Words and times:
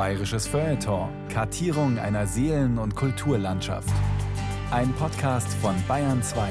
Bayerisches 0.00 0.46
Feuilleton. 0.46 1.10
Kartierung 1.28 1.98
einer 1.98 2.26
Seelen- 2.26 2.78
und 2.78 2.96
Kulturlandschaft. 2.96 3.92
Ein 4.70 4.94
Podcast 4.94 5.52
von 5.60 5.74
Bayern 5.86 6.22
2. 6.22 6.48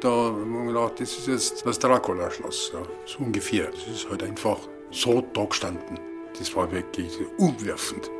Da 0.00 0.08
haben 0.08 0.66
wir 0.66 0.72
gedacht, 0.72 0.94
das 0.98 1.12
ist 1.12 1.28
jetzt 1.28 1.64
das 1.64 1.78
Dracula-Schloss. 1.78 2.72
Ja, 2.74 2.82
so 3.06 3.18
ungefähr. 3.20 3.70
Das 3.70 3.86
ist 3.86 4.10
halt 4.10 4.24
einfach 4.24 4.58
so 4.90 5.20
da 5.32 5.44
gestanden. 5.44 6.00
Das 6.36 6.56
war 6.56 6.72
wirklich 6.72 7.16
umwerfend. 7.36 8.10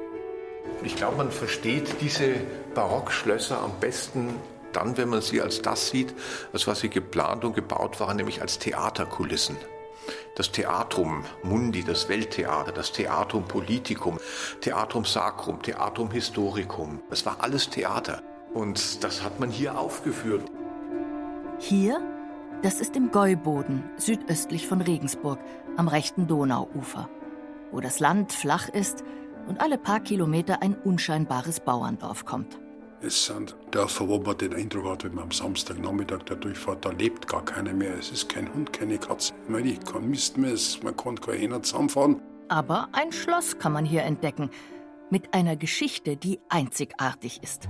Ich 0.85 0.95
glaube, 0.95 1.17
man 1.17 1.33
versteht 1.33 2.01
diese 2.01 2.35
Barockschlösser 2.77 3.61
am 3.61 3.73
besten 3.81 4.29
dann, 4.73 4.97
wenn 4.97 5.09
man 5.09 5.21
sie 5.21 5.41
als 5.41 5.63
das 5.63 5.89
sieht, 5.89 6.15
als 6.53 6.67
was 6.67 6.81
sie 6.81 6.89
geplant 6.89 7.45
und 7.45 7.55
gebaut 7.55 8.01
waren, 8.01 8.17
nämlich 8.17 8.41
als 8.41 8.59
Theaterkulissen. 8.59 9.57
Das 10.37 10.53
Theatrum 10.53 11.25
Mundi, 11.43 11.83
das 11.83 12.09
Welttheater, 12.09 12.73
das 12.73 12.93
Theatrum 12.93 13.45
Politicum, 13.45 14.19
Theatrum 14.61 15.05
Sacrum, 15.05 15.63
Theatrum 15.63 16.11
Historicum. 16.11 17.03
Das 17.11 17.27
war 17.27 17.39
alles 17.41 17.69
Theater. 17.71 18.23
Und 18.55 19.05
das 19.05 19.23
hat 19.23 19.41
man 19.41 19.51
hier 19.51 19.79
aufgeführt. 19.79 20.43
Hier, 21.59 22.01
das 22.63 22.81
ist 22.81 22.97
im 22.97 23.11
Gäuboden, 23.11 23.85
südöstlich 23.97 24.67
von 24.67 24.81
Regensburg, 24.81 25.39
am 25.77 25.89
rechten 25.89 26.27
Donauufer, 26.27 27.11
wo 27.73 27.81
das 27.81 28.01
Land 28.01 28.33
flach 28.33 28.69
ist 28.69 29.05
und 29.49 29.61
alle 29.61 29.79
paar 29.79 30.01
Kilometer 30.01 30.63
ein 30.63 30.75
unscheinbares 30.75 31.61
Bauerndorf 31.61 32.25
kommt. 32.25 32.59
Es 33.01 33.27
sind 33.27 33.55
Dörfer, 33.71 34.09
wo 34.09 34.19
man 34.19 34.37
den 34.39 34.53
Eindruck 34.55 34.87
hat, 34.87 35.05
wenn 35.05 35.15
man 35.15 35.25
am 35.25 35.31
Samstagnachmittag 35.31 36.25
da 36.27 36.35
durchfährt, 36.35 36.85
da 36.85 36.91
lebt 36.91 37.29
gar 37.29 37.45
keiner 37.45 37.73
mehr. 37.73 37.95
Es 37.97 38.11
ist 38.11 38.29
kein 38.29 38.53
Hund, 38.53 38.73
keine 38.73 38.99
Katze. 38.99 39.33
Ich 39.45 39.49
meine, 39.49 39.69
ich 39.69 39.81
kann 39.85 40.11
Mist 40.11 40.37
mehr, 40.37 40.57
man 40.83 40.97
kann 40.97 41.21
keine 41.21 41.39
Hähner 41.39 41.63
zusammenfahren. 41.63 42.21
Aber 42.49 42.89
ein 42.93 43.13
Schloss 43.13 43.57
kann 43.59 43.73
man 43.73 43.85
hier 43.85 44.03
entdecken, 44.03 44.51
mit 45.11 45.33
einer 45.33 45.55
Geschichte, 45.55 46.17
die 46.17 46.41
einzigartig 46.49 47.41
ist. 47.43 47.69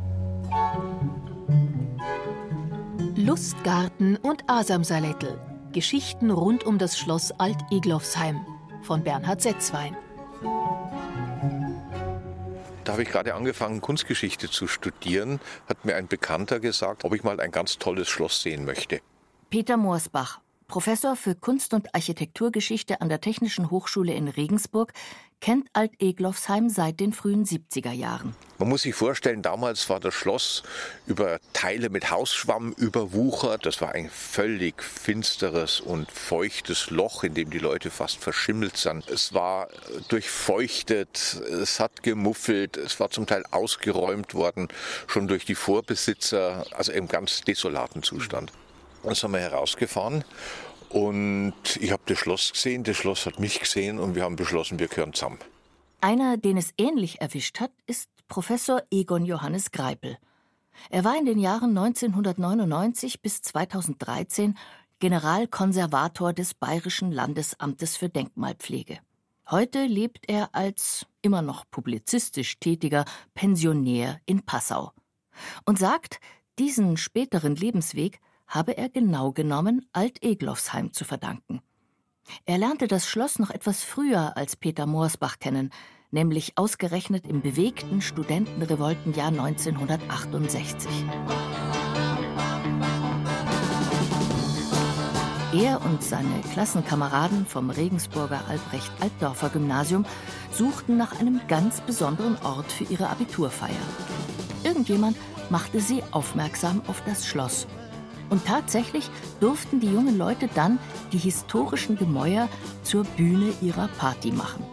Lustgarten 3.15 4.17
und 4.17 4.49
Asamsalettel. 4.49 5.39
Geschichten 5.73 6.31
rund 6.31 6.65
um 6.65 6.79
das 6.79 6.99
Schloss 6.99 7.33
Alt-Eglofsheim 7.33 8.41
von 8.81 9.05
Bernhard 9.05 9.43
Setzwein. 9.43 9.95
Da 12.89 12.93
habe 12.93 13.03
ich 13.03 13.11
gerade 13.11 13.35
angefangen, 13.35 13.83
Kunstgeschichte 13.83 14.49
zu 14.49 14.67
studieren, 14.67 15.41
hat 15.69 15.85
mir 15.85 15.97
ein 15.97 16.07
Bekannter 16.09 16.59
gesagt, 16.59 17.05
ob 17.05 17.15
ich 17.15 17.23
mal 17.23 17.39
ein 17.39 17.51
ganz 17.51 17.77
tolles 17.77 18.09
Schloss 18.09 18.41
sehen 18.41 18.65
möchte. 18.65 19.03
Peter 19.51 19.77
Moorsbach, 19.77 20.41
Professor 20.69 21.15
für 21.15 21.35
Kunst- 21.35 21.75
und 21.75 21.95
Architekturgeschichte 21.95 23.03
an 23.03 23.11
der 23.11 23.21
Technischen 23.21 23.71
Hochschule 23.71 24.15
in 24.15 24.27
Regensburg, 24.27 24.95
kennt 25.41 25.69
Alt-Eglofsheim 25.73 26.69
seit 26.69 27.01
den 27.01 27.13
frühen 27.13 27.45
70er 27.45 27.93
Jahren. 27.93 28.35
Man 28.59 28.69
muss 28.69 28.83
sich 28.83 28.95
vorstellen, 28.95 29.43
damals 29.43 29.89
war 29.89 30.01
das 30.01 30.15
Schloss 30.15 30.63
über 31.07 31.39
Teile 31.53 31.91
mit 31.91 32.11
Hausschwamm 32.11 32.73
überwuchert. 32.73 33.65
Das 33.65 33.81
war 33.81 33.93
ein 33.93 34.11
völlig 34.11 34.83
finsteres 34.83 35.81
und 35.81 36.11
feuchtes 36.11 36.91
Loch, 36.91 37.23
in 37.23 37.35
dem 37.35 37.51
die 37.51 37.59
Leute 37.59 37.91
fast 37.91 38.19
verschimmelt 38.19 38.77
sind. 38.77 39.09
Es 39.09 39.33
war 39.33 39.69
durchfeuchtet, 40.09 41.41
es 41.63 41.79
hat 41.79 42.03
gemuffelt, 42.03 42.77
es 42.77 42.99
war 42.99 43.11
zum 43.11 43.27
Teil 43.27 43.45
ausgeräumt 43.51 44.35
worden, 44.35 44.69
schon 45.07 45.29
durch 45.29 45.45
die 45.45 45.55
Vorbesitzer, 45.55 46.67
also 46.73 46.93
im 46.93 47.07
ganz 47.07 47.43
desolaten 47.43 48.03
Zustand. 48.03 48.53
Dann 49.05 49.15
sind 49.15 49.31
wir 49.31 49.41
herausgefahren 49.41 50.25
und 50.91 51.55
ich 51.81 51.91
habe 51.93 52.03
das 52.07 52.19
Schloss 52.19 52.53
gesehen, 52.53 52.85
das 52.85 52.97
Schloss 52.97 53.27
hat 53.27 53.39
mich 53.39 53.61
gesehen 53.61 53.99
und 53.99 54.15
wir 54.15 54.25
haben 54.25 54.37
beschlossen, 54.37 54.79
wir 54.79 54.89
gehören 54.89 55.13
zusammen. 55.13 55.39
Einer, 56.01 56.37
den 56.37 56.57
es 56.57 56.73
ähnlich 56.79 57.21
erwischt 57.21 57.61
hat, 57.61 57.73
ist 57.87 58.09
Professor 58.29 58.83
Egon 58.91 59.25
Johannes 59.25 59.71
Greipel. 59.73 60.19
Er 60.91 61.05
war 61.05 61.17
in 61.17 61.27
den 61.27 61.39
Jahren 61.39 61.77
1999 61.77 63.21
bis 63.21 63.43
2013 63.43 64.57
Generalkonservator 65.01 66.33
des 66.33 66.55
Bayerischen 66.55 67.13
Landesamtes 67.13 67.97
für 67.97 68.09
Denkmalpflege. 68.09 68.99
Heute 69.51 69.87
lebt 69.87 70.29
er 70.29 70.55
als 70.55 71.07
immer 71.23 71.43
noch 71.43 71.65
publizistisch 71.71 72.59
tätiger 72.59 73.05
Pensionär 73.35 74.21
in 74.27 74.43
Passau 74.43 74.93
und 75.65 75.79
sagt, 75.79 76.21
diesen 76.59 76.97
späteren 76.97 77.57
Lebensweg 77.57 78.21
habe 78.49 78.77
er 78.77 78.89
genau 78.89 79.33
genommen 79.33 79.87
Alt-Eglofsheim 79.93 80.93
zu 80.93 81.05
verdanken. 81.05 81.61
Er 82.45 82.59
lernte 82.59 82.89
das 82.89 83.09
Schloss 83.09 83.39
noch 83.39 83.51
etwas 83.51 83.85
früher 83.85 84.37
als 84.37 84.57
Peter 84.57 84.87
Moorsbach 84.87 85.39
kennen, 85.39 85.71
nämlich 86.11 86.57
ausgerechnet 86.57 87.27
im 87.27 87.43
bewegten 87.43 88.01
Studentenrevoltenjahr 88.01 89.29
1968. 89.29 90.91
Er 95.55 95.81
und 95.83 96.03
seine 96.03 96.43
Klassenkameraden 96.53 97.47
vom 97.47 97.71
Regensburger 97.71 98.43
Albrecht 98.49 98.93
Altdorfer 99.01 99.49
Gymnasium 99.49 100.05
suchten 100.53 100.97
nach 100.99 101.19
einem 101.19 101.41
ganz 101.49 101.81
besonderen 101.81 102.37
Ort 102.43 102.71
für 102.71 102.85
ihre 102.85 103.09
Abiturfeier. 103.09 103.71
Irgendjemand 104.63 105.17
machte 105.49 105.81
sie 105.81 106.03
aufmerksam 106.11 106.83
auf 106.87 107.03
das 107.07 107.27
Schloss 107.27 107.67
und 108.31 108.45
tatsächlich 108.45 109.11
durften 109.41 109.81
die 109.81 109.91
jungen 109.93 110.19
Leute 110.19 110.49
dann 110.55 110.79
die 111.13 111.19
historischen 111.19 111.97
Gemäuer 111.97 112.49
zur 112.83 113.05
Bühne 113.05 113.53
ihrer 113.61 113.89
Party 113.89 114.33
machen. 114.33 114.65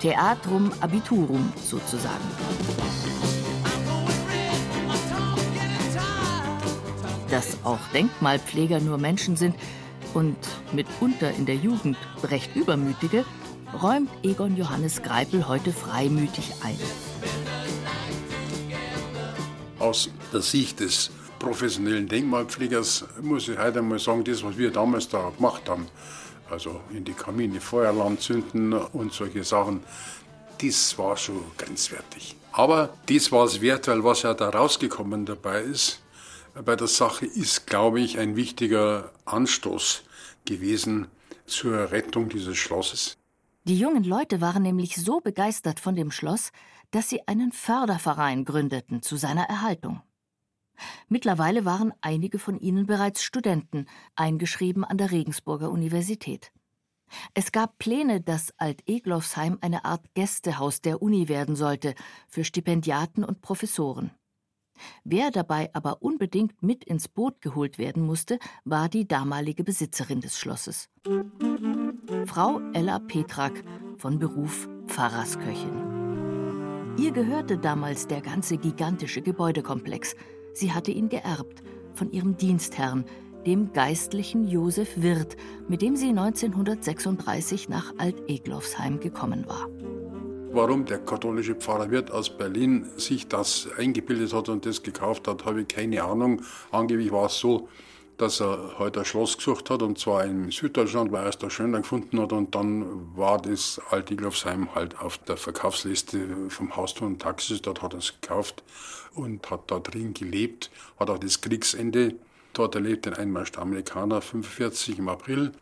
Theatrum 0.00 0.72
Abiturum 0.80 1.52
sozusagen. 1.64 2.24
Dass 7.30 7.56
auch 7.64 7.78
Denkmalpfleger 7.94 8.80
nur 8.80 8.98
Menschen 8.98 9.36
sind 9.36 9.54
und 10.12 10.36
mitunter 10.72 11.30
in 11.30 11.46
der 11.46 11.54
Jugend 11.56 11.96
recht 12.24 12.54
übermütige, 12.54 13.24
räumt 13.80 14.10
Egon 14.22 14.56
Johannes 14.56 15.02
Greipel 15.02 15.48
heute 15.48 15.72
freimütig 15.72 16.52
ein. 16.62 16.78
Aus 19.78 20.10
der 20.32 20.42
Sicht 20.42 20.80
des 20.80 21.10
professionellen 21.42 22.06
Denkmalpflegers 22.06 23.04
muss 23.20 23.48
ich 23.48 23.58
heute 23.58 23.80
einmal 23.80 23.98
sagen, 23.98 24.22
das, 24.22 24.44
was 24.44 24.56
wir 24.56 24.70
damals 24.70 25.08
da 25.08 25.30
gemacht 25.36 25.68
haben, 25.68 25.88
also 26.48 26.80
in 26.92 27.04
die 27.04 27.12
Kamine 27.12 27.60
Feuerland 27.60 28.20
zünden 28.20 28.72
und 28.72 29.12
solche 29.12 29.42
Sachen, 29.42 29.80
das 30.60 30.96
war 30.96 31.16
schon 31.16 31.42
grenzwertig. 31.58 32.36
Aber 32.52 32.90
das 33.06 33.32
war 33.32 33.44
es 33.44 33.60
wert, 33.60 33.88
weil 33.88 34.04
was 34.04 34.22
ja 34.22 34.34
da 34.34 34.50
rausgekommen 34.50 35.26
dabei 35.26 35.62
ist, 35.62 36.00
bei 36.64 36.76
der 36.76 36.86
Sache 36.86 37.26
ist, 37.26 37.66
glaube 37.66 38.00
ich, 38.00 38.18
ein 38.18 38.36
wichtiger 38.36 39.10
Anstoß 39.24 40.04
gewesen 40.44 41.08
zur 41.46 41.90
Rettung 41.90 42.28
dieses 42.28 42.56
Schlosses. 42.56 43.16
Die 43.64 43.78
jungen 43.78 44.04
Leute 44.04 44.40
waren 44.40 44.62
nämlich 44.62 44.94
so 44.96 45.20
begeistert 45.20 45.80
von 45.80 45.96
dem 45.96 46.12
Schloss, 46.12 46.52
dass 46.92 47.08
sie 47.08 47.26
einen 47.26 47.50
Förderverein 47.50 48.44
gründeten 48.44 49.02
zu 49.02 49.16
seiner 49.16 49.44
Erhaltung. 49.44 50.02
Mittlerweile 51.08 51.64
waren 51.64 51.92
einige 52.00 52.38
von 52.38 52.58
ihnen 52.58 52.86
bereits 52.86 53.22
Studenten, 53.22 53.86
eingeschrieben 54.16 54.84
an 54.84 54.98
der 54.98 55.10
Regensburger 55.10 55.70
Universität. 55.70 56.52
Es 57.34 57.52
gab 57.52 57.78
Pläne, 57.78 58.20
dass 58.20 58.54
Alt-Eglofsheim 58.56 59.58
eine 59.60 59.84
Art 59.84 60.14
Gästehaus 60.14 60.80
der 60.80 61.02
Uni 61.02 61.28
werden 61.28 61.56
sollte 61.56 61.94
für 62.26 62.44
Stipendiaten 62.44 63.24
und 63.24 63.42
Professoren. 63.42 64.12
Wer 65.04 65.30
dabei 65.30 65.70
aber 65.74 66.02
unbedingt 66.02 66.62
mit 66.62 66.84
ins 66.84 67.08
Boot 67.08 67.40
geholt 67.40 67.78
werden 67.78 68.04
musste, 68.04 68.38
war 68.64 68.88
die 68.88 69.06
damalige 69.06 69.64
Besitzerin 69.64 70.20
des 70.20 70.38
Schlosses. 70.38 70.88
Frau 72.26 72.60
Ella 72.72 72.98
Petrak, 72.98 73.62
von 73.98 74.18
Beruf 74.18 74.68
Pfarrersköchin. 74.86 76.02
Ihr 76.98 77.12
gehörte 77.12 77.58
damals 77.58 78.06
der 78.06 78.20
ganze 78.20 78.58
gigantische 78.58 79.22
Gebäudekomplex, 79.22 80.14
Sie 80.52 80.72
hatte 80.72 80.90
ihn 80.90 81.08
geerbt 81.08 81.62
von 81.94 82.10
ihrem 82.10 82.36
Dienstherrn, 82.36 83.04
dem 83.46 83.72
geistlichen 83.72 84.46
Josef 84.46 85.02
Wirth, 85.02 85.36
mit 85.68 85.82
dem 85.82 85.96
sie 85.96 86.10
1936 86.10 87.68
nach 87.68 87.92
Alt-Eglofsheim 87.98 89.00
gekommen 89.00 89.46
war. 89.48 89.68
Warum 90.54 90.84
der 90.84 90.98
katholische 90.98 91.54
Pfarrer 91.54 91.90
Wirth 91.90 92.10
aus 92.10 92.36
Berlin 92.36 92.86
sich 92.96 93.26
das 93.26 93.68
eingebildet 93.78 94.34
hat 94.34 94.50
und 94.50 94.66
das 94.66 94.82
gekauft 94.82 95.26
hat, 95.26 95.46
habe 95.46 95.62
ich 95.62 95.68
keine 95.68 96.04
Ahnung. 96.04 96.42
Angeblich 96.70 97.10
war 97.10 97.26
es 97.26 97.38
so, 97.38 97.68
dass 98.18 98.40
er 98.40 98.78
heute 98.78 99.00
ein 99.00 99.04
Schloss 99.04 99.36
gesucht 99.36 99.70
hat, 99.70 99.82
und 99.82 99.98
zwar 99.98 100.24
in 100.24 100.50
Süddeutschland, 100.50 101.12
weil 101.12 101.24
er 101.24 101.30
es 101.30 101.38
da 101.38 101.50
schön 101.50 101.72
gefunden 101.72 102.20
hat. 102.20 102.32
Und 102.32 102.54
dann 102.54 103.16
war 103.16 103.40
das 103.40 103.80
Alt-Iglofsheim 103.90 104.74
halt 104.74 104.98
auf 104.98 105.18
der 105.18 105.36
Verkaufsliste 105.36 106.28
vom 106.48 106.76
Haustor 106.76 107.08
und 107.08 107.20
Taxis. 107.20 107.62
Dort 107.62 107.82
hat 107.82 107.94
er 107.94 107.98
es 107.98 108.20
gekauft 108.20 108.62
und 109.14 109.50
hat 109.50 109.70
da 109.70 109.78
drin 109.78 110.14
gelebt, 110.14 110.70
hat 110.98 111.10
auch 111.10 111.18
das 111.18 111.40
Kriegsende 111.40 112.14
Dort 112.52 112.74
erlebt 112.74 113.06
den 113.06 113.14
Einmarsch 113.14 113.52
der 113.52 113.62
Amerikaner 113.62 114.16
1945 114.16 114.98
im 114.98 115.08
April. 115.08 115.52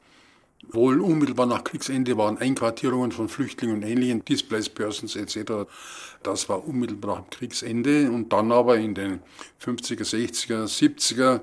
Wohl 0.72 1.00
unmittelbar 1.00 1.46
nach 1.46 1.64
Kriegsende 1.64 2.16
waren 2.16 2.36
Einquartierungen 2.38 3.12
von 3.12 3.28
Flüchtlingen 3.28 3.76
und 3.76 3.82
ähnlichen, 3.82 4.24
Displaced 4.24 4.74
Persons 4.74 5.16
etc. 5.16 5.70
Das 6.22 6.48
war 6.48 6.66
unmittelbar 6.66 7.20
nach 7.20 7.30
Kriegsende. 7.30 8.10
Und 8.10 8.32
dann 8.32 8.52
aber 8.52 8.76
in 8.76 8.94
den 8.94 9.20
50er, 9.64 10.04
60er, 10.04 10.64
70er, 10.64 11.40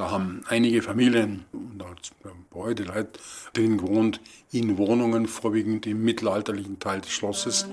da 0.00 0.10
haben 0.10 0.40
einige 0.48 0.82
Familien, 0.82 1.44
und 1.52 1.82
auch 1.82 1.94
heute 2.54 2.84
Leute 2.84 3.20
drin 3.52 3.78
gewohnt, 3.78 4.20
in 4.50 4.78
Wohnungen, 4.78 5.26
vorwiegend 5.26 5.86
im 5.86 6.02
mittelalterlichen 6.02 6.78
Teil 6.78 7.00
des 7.00 7.10
Schlosses. 7.10 7.68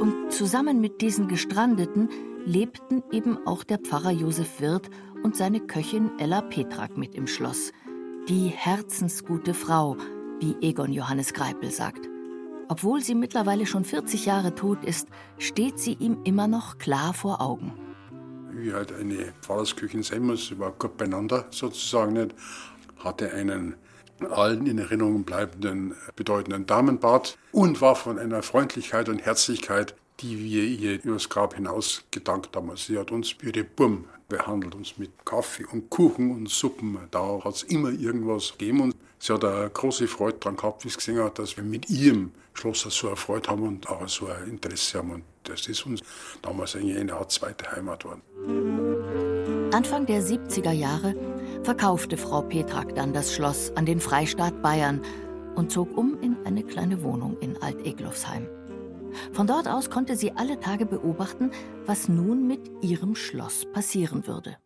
Und 0.00 0.26
zusammen 0.30 0.80
mit 0.80 1.00
diesen 1.00 1.28
Gestrandeten 1.28 2.08
lebten 2.44 3.02
eben 3.12 3.38
auch 3.46 3.64
der 3.64 3.78
Pfarrer 3.78 4.10
Josef 4.10 4.60
Wirth 4.60 4.90
und 5.22 5.36
seine 5.36 5.60
Köchin 5.60 6.10
Ella 6.18 6.42
Petrak 6.42 6.96
mit 6.96 7.14
im 7.14 7.26
Schloss– 7.26 7.72
die 8.28 8.48
herzensgute 8.48 9.52
Frau, 9.52 9.98
wie 10.40 10.56
Egon 10.62 10.92
Johannes 10.92 11.34
Greipel 11.34 11.70
sagt. 11.70 12.08
Obwohl 12.68 13.02
sie 13.02 13.14
mittlerweile 13.14 13.66
schon 13.66 13.84
40 13.84 14.24
Jahre 14.24 14.54
tot 14.54 14.82
ist, 14.82 15.08
steht 15.36 15.78
sie 15.78 15.92
ihm 15.92 16.16
immer 16.24 16.48
noch 16.48 16.78
klar 16.78 17.12
vor 17.12 17.42
Augen. 17.42 17.74
Wie 18.64 18.72
halt 18.72 18.94
eine 18.94 19.34
Pfarrersküche 19.42 20.02
sein 20.02 20.22
muss, 20.22 20.46
sie 20.46 20.58
war 20.58 20.72
gut 20.72 20.96
beieinander 20.96 21.44
sozusagen 21.50 22.14
nicht, 22.14 22.34
hatte 22.96 23.30
einen 23.30 23.74
allen 24.30 24.66
in 24.66 24.78
Erinnerung 24.78 25.24
bleibenden 25.24 25.94
bedeutenden 26.16 26.64
Damenbart 26.64 27.36
und 27.52 27.82
war 27.82 27.94
von 27.94 28.18
einer 28.18 28.42
Freundlichkeit 28.42 29.10
und 29.10 29.18
Herzlichkeit, 29.18 29.94
die 30.20 30.42
wir 30.42 30.64
ihr 30.64 31.04
übers 31.04 31.28
Grab 31.28 31.56
hinaus 31.56 32.04
gedankt 32.10 32.56
haben. 32.56 32.70
Also 32.70 32.94
sie 32.94 32.98
hat 32.98 33.12
uns 33.12 33.36
wie 33.40 33.48
ihre 33.48 33.64
Burm 33.64 34.06
behandelt, 34.30 34.74
uns 34.74 34.96
mit 34.96 35.10
Kaffee 35.26 35.66
und 35.66 35.90
Kuchen 35.90 36.30
und 36.30 36.48
Suppen. 36.48 36.96
Da 37.10 37.40
hat 37.44 37.56
es 37.56 37.64
immer 37.64 37.90
irgendwas 37.90 38.52
gegeben 38.52 38.80
und 38.80 38.96
sie 39.18 39.34
hat 39.34 39.44
eine 39.44 39.68
große 39.68 40.08
Freude 40.08 40.38
daran 40.38 40.56
gehabt, 40.56 40.86
wie 40.86 40.88
sie 40.88 40.96
gesehen 40.96 41.22
hat, 41.22 41.38
dass 41.38 41.58
wir 41.58 41.64
mit 41.64 41.90
ihrem 41.90 42.32
Schloss 42.54 42.80
so 42.82 43.08
eine 43.08 43.16
Freude 43.16 43.50
haben 43.50 43.62
und 43.62 43.88
auch 43.88 44.08
so 44.08 44.26
ein 44.26 44.48
Interesse 44.48 44.98
haben. 44.98 45.10
Und 45.10 45.24
das 45.44 45.66
ist 45.68 45.84
uns 45.86 46.00
damals 46.42 46.76
eigentlich 46.76 46.96
eine 46.96 47.14
Art 47.14 47.30
zweite 47.30 47.70
Heimat 47.70 48.04
geworden. 48.04 48.22
Anfang 49.72 50.06
der 50.06 50.22
70er 50.22 50.72
Jahre 50.72 51.14
verkaufte 51.62 52.16
Frau 52.16 52.42
Petrak 52.42 52.94
dann 52.94 53.12
das 53.12 53.34
Schloss 53.34 53.72
an 53.76 53.86
den 53.86 54.00
Freistaat 54.00 54.62
Bayern 54.62 55.02
und 55.56 55.72
zog 55.72 55.96
um 55.96 56.20
in 56.20 56.36
eine 56.44 56.62
kleine 56.62 57.02
Wohnung 57.02 57.38
in 57.40 57.60
Alt-Eglofsheim. 57.60 58.48
Von 59.32 59.46
dort 59.46 59.68
aus 59.68 59.90
konnte 59.90 60.16
sie 60.16 60.32
alle 60.32 60.58
Tage 60.60 60.86
beobachten, 60.86 61.50
was 61.86 62.08
nun 62.08 62.46
mit 62.46 62.70
ihrem 62.82 63.14
Schloss 63.14 63.64
passieren 63.72 64.26
würde. 64.26 64.56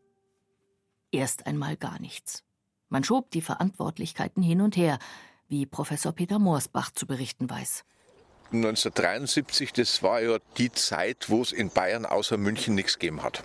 Erst 1.10 1.46
einmal 1.46 1.76
gar 1.76 2.00
nichts. 2.00 2.44
Man 2.88 3.04
schob 3.04 3.30
die 3.30 3.42
Verantwortlichkeiten 3.42 4.42
hin 4.42 4.60
und 4.60 4.76
her, 4.76 4.98
wie 5.48 5.66
Professor 5.66 6.12
Peter 6.12 6.38
Moorsbach 6.38 6.90
zu 6.92 7.06
berichten 7.06 7.48
weiß. 7.50 7.84
1973, 8.52 9.72
das 9.72 10.02
war 10.02 10.22
ja 10.22 10.38
die 10.56 10.72
Zeit, 10.72 11.28
wo 11.28 11.42
es 11.42 11.52
in 11.52 11.70
Bayern 11.70 12.06
außer 12.06 12.38
München 12.38 12.74
nichts 12.74 12.98
gegeben 12.98 13.22
hat. 13.22 13.44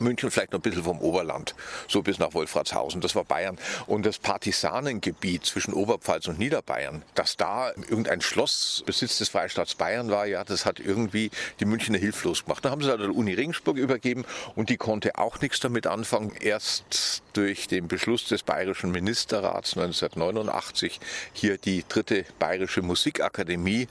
München 0.00 0.30
vielleicht 0.30 0.52
noch 0.52 0.58
ein 0.58 0.62
bisschen 0.62 0.84
vom 0.84 1.00
Oberland, 1.00 1.54
so 1.88 2.02
bis 2.02 2.18
nach 2.18 2.34
Wolfratshausen. 2.34 3.00
Das 3.00 3.14
war 3.14 3.24
Bayern. 3.24 3.58
Und 3.86 4.06
das 4.06 4.18
Partisanengebiet 4.18 5.44
zwischen 5.44 5.74
Oberpfalz 5.74 6.28
und 6.28 6.38
Niederbayern, 6.38 7.02
dass 7.14 7.36
da 7.36 7.70
irgendein 7.70 8.20
Schloss 8.20 8.82
Besitz 8.86 9.18
des 9.18 9.28
Freistaats 9.28 9.74
Bayern 9.74 10.10
war, 10.10 10.26
ja, 10.26 10.44
das 10.44 10.66
hat 10.66 10.80
irgendwie 10.80 11.30
die 11.60 11.64
Münchner 11.64 11.98
hilflos 11.98 12.44
gemacht. 12.44 12.64
Da 12.64 12.70
haben 12.70 12.82
sie 12.82 12.90
halt 12.90 13.00
der 13.00 13.14
Uni 13.14 13.34
Regensburg 13.34 13.76
übergeben 13.76 14.24
und 14.54 14.70
die 14.70 14.76
konnte 14.76 15.18
auch 15.18 15.40
nichts 15.40 15.60
damit 15.60 15.86
anfangen. 15.86 16.32
Erst 16.40 17.22
durch 17.32 17.68
den 17.68 17.88
Beschluss 17.88 18.24
des 18.24 18.42
Bayerischen 18.42 18.90
Ministerrats 18.90 19.76
1989 19.76 21.00
hier 21.32 21.58
die 21.58 21.84
dritte 21.88 22.24
Bayerische 22.38 22.82
Musikakademie 22.82 23.88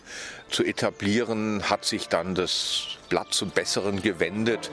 zu 0.50 0.64
etablieren, 0.64 1.70
hat 1.70 1.86
sich 1.86 2.08
dann 2.08 2.36
das 2.36 2.98
Blatt 3.10 3.34
zum 3.34 3.52
Besseren 3.52 4.02
gewendet. 4.02 4.72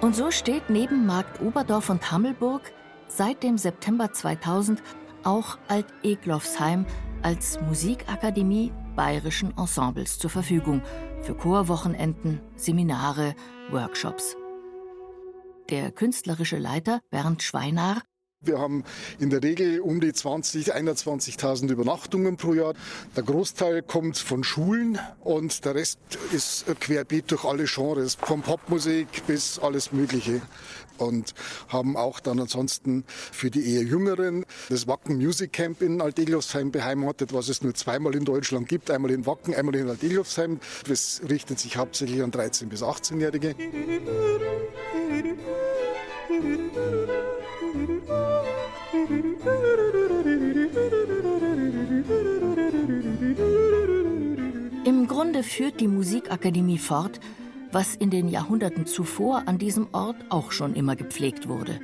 Und 0.00 0.16
so 0.16 0.30
steht 0.30 0.70
neben 0.70 1.04
Markt 1.04 1.42
Oberdorf 1.42 1.90
und 1.90 2.10
Hammelburg 2.10 2.72
seit 3.08 3.42
dem 3.42 3.58
September 3.58 4.12
2000 4.12 4.82
auch 5.24 5.58
Alt-Eglofsheim 5.68 6.86
als 7.22 7.60
Musikakademie 7.60 8.72
bayerischen 8.96 9.56
Ensembles 9.58 10.18
zur 10.18 10.30
Verfügung 10.30 10.80
für 11.22 11.34
Chorwochenenden, 11.34 12.40
Seminare, 12.56 13.34
Workshops. 13.70 14.36
Der 15.68 15.92
künstlerische 15.92 16.56
Leiter 16.56 17.00
Bernd 17.10 17.42
Schweinar 17.42 18.02
wir 18.42 18.58
haben 18.58 18.84
in 19.18 19.28
der 19.28 19.42
Regel 19.42 19.80
um 19.80 20.00
die 20.00 20.14
20, 20.14 20.74
21.000 20.74 21.70
Übernachtungen 21.70 22.38
pro 22.38 22.54
Jahr. 22.54 22.72
Der 23.14 23.22
Großteil 23.22 23.82
kommt 23.82 24.16
von 24.16 24.44
Schulen 24.44 24.98
und 25.20 25.64
der 25.66 25.74
Rest 25.74 25.98
ist 26.32 26.64
querbeet 26.80 27.30
durch 27.30 27.44
alle 27.44 27.64
Genres, 27.64 28.14
von 28.14 28.40
Popmusik 28.40 29.26
bis 29.26 29.58
alles 29.58 29.92
Mögliche. 29.92 30.40
Und 30.96 31.34
haben 31.68 31.96
auch 31.96 32.20
dann 32.20 32.40
ansonsten 32.40 33.04
für 33.06 33.50
die 33.50 33.74
eher 33.74 33.82
Jüngeren 33.82 34.44
das 34.68 34.86
Wacken 34.86 35.16
Music 35.16 35.52
Camp 35.52 35.82
in 35.82 36.00
Alteglofsheim 36.00 36.72
beheimatet, 36.72 37.32
was 37.32 37.48
es 37.48 37.62
nur 37.62 37.74
zweimal 37.74 38.14
in 38.14 38.24
Deutschland 38.24 38.68
gibt. 38.68 38.90
Einmal 38.90 39.10
in 39.10 39.26
Wacken, 39.26 39.54
einmal 39.54 39.76
in 39.76 39.88
Alteglofsheim. 39.88 40.60
Das 40.88 41.20
richtet 41.28 41.58
sich 41.58 41.76
hauptsächlich 41.76 42.22
an 42.22 42.30
13- 42.30 42.66
bis 42.66 42.82
18-Jährige. 42.82 43.54
Im 54.84 55.06
Grunde 55.06 55.42
führt 55.42 55.80
die 55.80 55.88
Musikakademie 55.88 56.78
fort, 56.78 57.20
was 57.72 57.94
in 57.94 58.10
den 58.10 58.28
Jahrhunderten 58.28 58.86
zuvor 58.86 59.44
an 59.46 59.58
diesem 59.58 59.88
Ort 59.92 60.16
auch 60.28 60.52
schon 60.52 60.74
immer 60.74 60.96
gepflegt 60.96 61.48
wurde. 61.48 61.80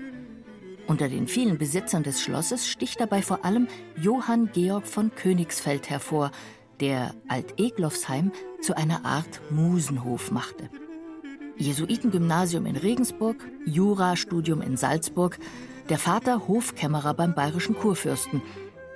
Unter 0.87 1.09
den 1.09 1.27
vielen 1.27 1.59
Besitzern 1.59 2.03
des 2.03 2.21
Schlosses 2.23 2.69
sticht 2.69 3.01
dabei 3.01 3.23
vor 3.23 3.45
allem 3.45 3.67
Johann 4.01 4.51
Georg 4.53 4.87
von 4.87 5.15
Königsfeld 5.15 5.91
hervor, 5.91 6.31
der 6.81 7.15
Alt-Eglofsheim 7.29 8.33
zu 8.61 8.77
einer 8.77 9.05
Art 9.05 9.41
Musenhof 9.51 10.31
machte. 10.31 10.69
Jesuitengymnasium 11.57 12.67
in 12.67 12.77
Regensburg, 12.77 13.37
Jurastudium 13.65 14.61
in 14.61 14.77
Salzburg, 14.77 15.39
der 15.89 15.99
Vater 15.99 16.49
Hofkämmerer 16.49 17.15
beim 17.15 17.35
bayerischen 17.35 17.77
Kurfürsten. 17.77 18.43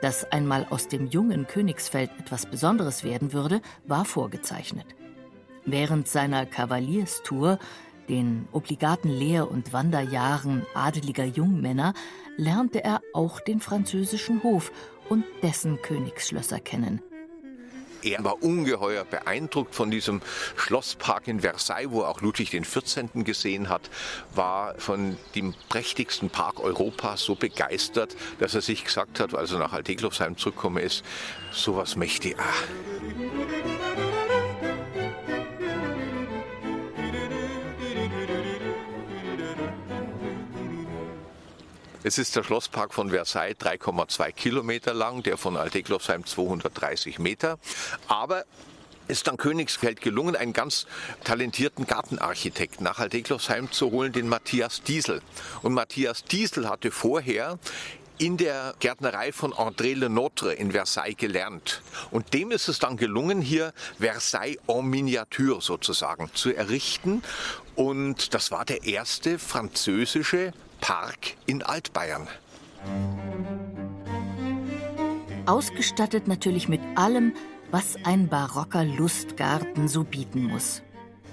Dass 0.02 0.30
einmal 0.32 0.66
aus 0.70 0.88
dem 0.88 1.06
jungen 1.06 1.46
Königsfeld 1.46 2.10
etwas 2.18 2.46
Besonderes 2.46 3.04
werden 3.04 3.32
würde, 3.32 3.60
war 3.86 4.04
vorgezeichnet. 4.04 4.86
Während 5.66 6.08
seiner 6.08 6.46
Kavalierstour, 6.46 7.58
den 8.08 8.48
obligaten 8.50 9.10
Lehr- 9.10 9.50
und 9.50 9.72
Wanderjahren 9.72 10.66
adeliger 10.74 11.26
Jungmänner, 11.26 11.92
lernte 12.36 12.82
er 12.82 13.02
auch 13.12 13.40
den 13.40 13.60
französischen 13.60 14.42
Hof 14.42 14.72
und 15.08 15.24
dessen 15.42 15.80
Königsschlösser 15.82 16.60
kennen. 16.60 17.02
Er 18.02 18.24
war 18.24 18.42
ungeheuer 18.42 19.04
beeindruckt 19.04 19.74
von 19.74 19.90
diesem 19.90 20.20
Schlosspark 20.56 21.28
in 21.28 21.40
Versailles, 21.40 21.90
wo 21.90 22.02
er 22.02 22.08
auch 22.08 22.20
Ludwig 22.20 22.50
XIV. 22.50 23.08
gesehen 23.14 23.68
hat, 23.68 23.90
war 24.34 24.74
von 24.78 25.16
dem 25.34 25.54
prächtigsten 25.68 26.30
Park 26.30 26.60
Europas 26.60 27.22
so 27.22 27.34
begeistert, 27.34 28.16
dass 28.38 28.54
er 28.54 28.62
sich 28.62 28.84
gesagt 28.84 29.20
hat, 29.20 29.34
als 29.34 29.52
er 29.52 29.58
nach 29.58 29.72
Alteglofsheim 29.72 30.36
zurückgekommen 30.36 30.82
ist, 30.82 31.04
sowas 31.52 31.96
möchte 31.96 32.28
ich. 32.30 32.38
Ah. 32.38 33.79
Es 42.02 42.16
ist 42.16 42.34
der 42.34 42.44
Schlosspark 42.44 42.94
von 42.94 43.10
Versailles, 43.10 43.56
3,2 43.60 44.32
Kilometer 44.32 44.94
lang, 44.94 45.22
der 45.22 45.36
von 45.36 45.58
Alteglofsheim 45.58 46.24
230 46.24 47.18
Meter. 47.18 47.58
Aber 48.08 48.46
ist 49.06 49.26
dann 49.26 49.36
Königsfeld 49.36 50.00
gelungen, 50.00 50.34
einen 50.34 50.54
ganz 50.54 50.86
talentierten 51.24 51.86
Gartenarchitekten 51.86 52.84
nach 52.84 53.00
Alteglofsheim 53.00 53.70
zu 53.70 53.90
holen, 53.90 54.12
den 54.12 54.28
Matthias 54.28 54.82
Diesel. 54.82 55.20
Und 55.60 55.74
Matthias 55.74 56.24
Diesel 56.24 56.70
hatte 56.70 56.90
vorher 56.90 57.58
in 58.16 58.38
der 58.38 58.74
Gärtnerei 58.80 59.30
von 59.30 59.52
André 59.52 59.94
Lenotre 59.94 60.54
in 60.54 60.72
Versailles 60.72 61.18
gelernt. 61.18 61.82
Und 62.10 62.32
dem 62.32 62.50
ist 62.50 62.68
es 62.68 62.78
dann 62.78 62.96
gelungen, 62.96 63.42
hier 63.42 63.74
Versailles 63.98 64.58
en 64.68 64.86
Miniature 64.86 65.60
sozusagen 65.60 66.30
zu 66.32 66.54
errichten. 66.54 67.22
Und 67.76 68.32
das 68.32 68.50
war 68.50 68.64
der 68.64 68.84
erste 68.84 69.38
französische 69.38 70.54
Park 70.80 71.36
in 71.46 71.62
Altbayern. 71.62 72.26
Ausgestattet 75.46 76.28
natürlich 76.28 76.68
mit 76.68 76.80
allem, 76.96 77.34
was 77.70 77.96
ein 78.04 78.28
barocker 78.28 78.84
Lustgarten 78.84 79.88
so 79.88 80.04
bieten 80.04 80.44
muss. 80.44 80.82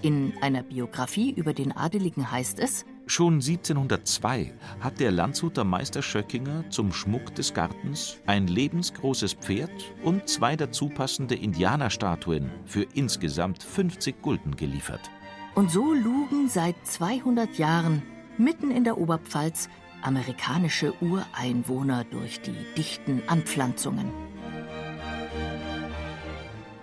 In 0.01 0.33
einer 0.41 0.63
Biografie 0.63 1.31
über 1.31 1.53
den 1.53 1.71
Adeligen 1.71 2.31
heißt 2.31 2.59
es, 2.59 2.85
Schon 3.09 3.35
1702 3.35 4.53
hat 4.81 4.99
der 4.99 5.11
Landshuter 5.11 5.63
Meister 5.63 6.01
Schöckinger 6.01 6.69
zum 6.69 6.91
Schmuck 6.91 7.33
des 7.35 7.53
Gartens 7.53 8.17
ein 8.25 8.47
lebensgroßes 8.47 9.35
Pferd 9.35 9.71
und 10.03 10.27
zwei 10.27 10.57
dazu 10.57 10.89
passende 10.89 11.35
Indianerstatuen 11.35 12.51
für 12.65 12.85
insgesamt 12.95 13.63
50 13.63 14.21
Gulden 14.21 14.57
geliefert. 14.57 15.09
Und 15.55 15.71
so 15.71 15.93
lugen 15.93 16.49
seit 16.49 16.75
200 16.85 17.57
Jahren 17.57 18.03
mitten 18.37 18.71
in 18.71 18.83
der 18.83 18.97
Oberpfalz 18.97 19.69
amerikanische 20.01 20.93
Ureinwohner 21.01 22.03
durch 22.03 22.41
die 22.41 22.55
dichten 22.77 23.21
Anpflanzungen. 23.27 24.11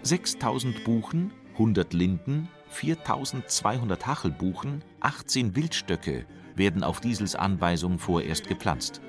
6000 0.02 0.84
Buchen, 0.84 1.32
100 1.52 1.92
Linden, 1.94 2.48
4200 2.68 4.06
Hachelbuchen, 4.06 4.82
18 5.00 5.56
Wildstöcke 5.56 6.26
werden 6.56 6.84
auf 6.84 7.00
Diesels 7.00 7.36
Anweisung 7.36 7.98
vorerst 7.98 8.48
gepflanzt. 8.48 9.00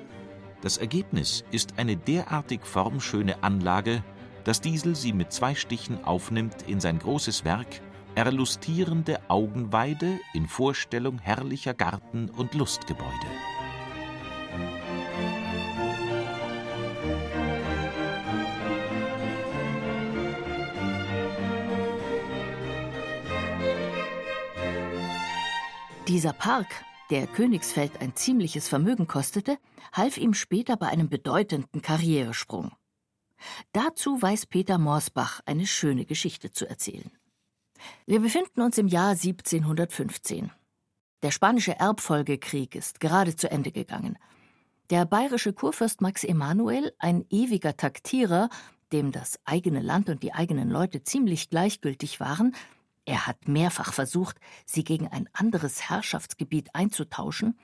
Das 0.62 0.78
Ergebnis 0.78 1.44
ist 1.50 1.78
eine 1.78 1.96
derartig 1.96 2.64
formschöne 2.64 3.42
Anlage, 3.42 4.02
dass 4.44 4.60
Diesel 4.60 4.94
sie 4.94 5.12
mit 5.12 5.32
zwei 5.32 5.54
Stichen 5.54 6.04
aufnimmt 6.04 6.62
in 6.62 6.80
sein 6.80 6.98
großes 6.98 7.44
Werk 7.44 7.82
Erlustierende 8.16 9.20
Augenweide 9.28 10.18
in 10.32 10.48
Vorstellung 10.48 11.18
herrlicher 11.18 11.74
Garten- 11.74 12.30
und 12.30 12.54
Lustgebäude. 12.54 13.12
Dieser 26.08 26.32
Park, 26.32 26.68
der 27.10 27.26
Königsfeld 27.26 28.00
ein 28.00 28.16
ziemliches 28.16 28.66
Vermögen 28.66 29.06
kostete, 29.06 29.58
half 29.92 30.16
ihm 30.16 30.32
später 30.32 30.78
bei 30.78 30.86
einem 30.86 31.10
bedeutenden 31.10 31.82
Karrieresprung. 31.82 32.72
Dazu 33.72 34.22
weiß 34.22 34.46
Peter 34.46 34.78
Morsbach 34.78 35.42
eine 35.44 35.66
schöne 35.66 36.06
Geschichte 36.06 36.50
zu 36.50 36.66
erzählen. 36.66 37.10
Wir 38.06 38.20
befinden 38.20 38.60
uns 38.60 38.78
im 38.78 38.88
Jahr 38.88 39.10
1715. 39.10 40.50
Der 41.22 41.30
spanische 41.30 41.78
Erbfolgekrieg 41.78 42.74
ist 42.74 43.00
gerade 43.00 43.36
zu 43.36 43.50
Ende 43.50 43.72
gegangen. 43.72 44.18
Der 44.90 45.04
bayerische 45.04 45.52
Kurfürst 45.52 46.00
Max 46.00 46.22
Emanuel, 46.22 46.92
ein 46.98 47.24
ewiger 47.30 47.76
Taktierer, 47.76 48.48
dem 48.92 49.10
das 49.10 49.40
eigene 49.44 49.80
Land 49.80 50.08
und 50.08 50.22
die 50.22 50.32
eigenen 50.32 50.70
Leute 50.70 51.02
ziemlich 51.02 51.50
gleichgültig 51.50 52.20
waren, 52.20 52.54
er 53.06 53.26
hat 53.26 53.46
mehrfach 53.46 53.92
versucht, 53.92 54.38
sie 54.66 54.82
gegen 54.82 55.06
ein 55.06 55.28
anderes 55.32 55.88
Herrschaftsgebiet 55.88 56.74
einzutauschen. 56.74 57.56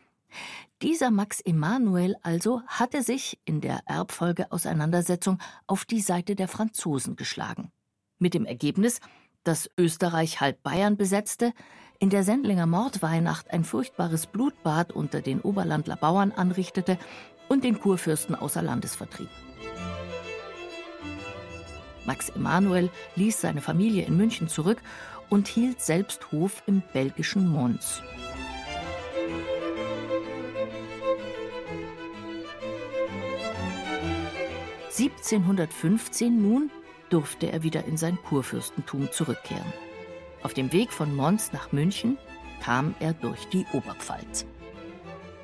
Dieser 0.80 1.10
Max 1.10 1.40
Emanuel 1.40 2.16
also 2.22 2.62
hatte 2.68 3.02
sich 3.02 3.38
in 3.44 3.60
der 3.60 3.80
Erbfolgeauseinandersetzung 3.86 5.38
auf 5.66 5.84
die 5.84 6.00
Seite 6.00 6.36
der 6.36 6.48
Franzosen 6.48 7.16
geschlagen. 7.16 7.72
Mit 8.18 8.34
dem 8.34 8.46
Ergebnis, 8.46 9.00
dass 9.44 9.70
Österreich 9.78 10.40
halb 10.40 10.62
Bayern 10.62 10.96
besetzte, 10.96 11.52
in 11.98 12.10
der 12.10 12.24
Sendlinger 12.24 12.66
Mordweihnacht 12.66 13.52
ein 13.52 13.64
furchtbares 13.64 14.26
Blutbad 14.26 14.92
unter 14.92 15.20
den 15.20 15.40
Oberlandler 15.40 15.96
Bauern 15.96 16.32
anrichtete 16.32 16.98
und 17.48 17.64
den 17.64 17.80
Kurfürsten 17.80 18.34
außer 18.34 18.62
Landes 18.62 18.94
vertrieb. 18.94 19.28
Max 22.04 22.30
Emanuel 22.30 22.90
ließ 23.14 23.40
seine 23.40 23.60
Familie 23.60 24.04
in 24.04 24.16
München 24.16 24.48
zurück 24.48 24.78
und 25.28 25.48
hielt 25.48 25.80
selbst 25.80 26.32
Hof 26.32 26.62
im 26.66 26.82
belgischen 26.92 27.48
Mons. 27.48 28.02
(1715) 34.98 36.42
nun 36.42 36.70
durfte 37.12 37.52
er 37.52 37.62
wieder 37.62 37.84
in 37.84 37.96
sein 37.96 38.18
Kurfürstentum 38.28 39.12
zurückkehren. 39.12 39.72
Auf 40.42 40.54
dem 40.54 40.72
Weg 40.72 40.92
von 40.92 41.14
Mons 41.14 41.52
nach 41.52 41.72
München 41.72 42.18
kam 42.62 42.94
er 43.00 43.12
durch 43.12 43.46
die 43.48 43.66
Oberpfalz. 43.72 44.46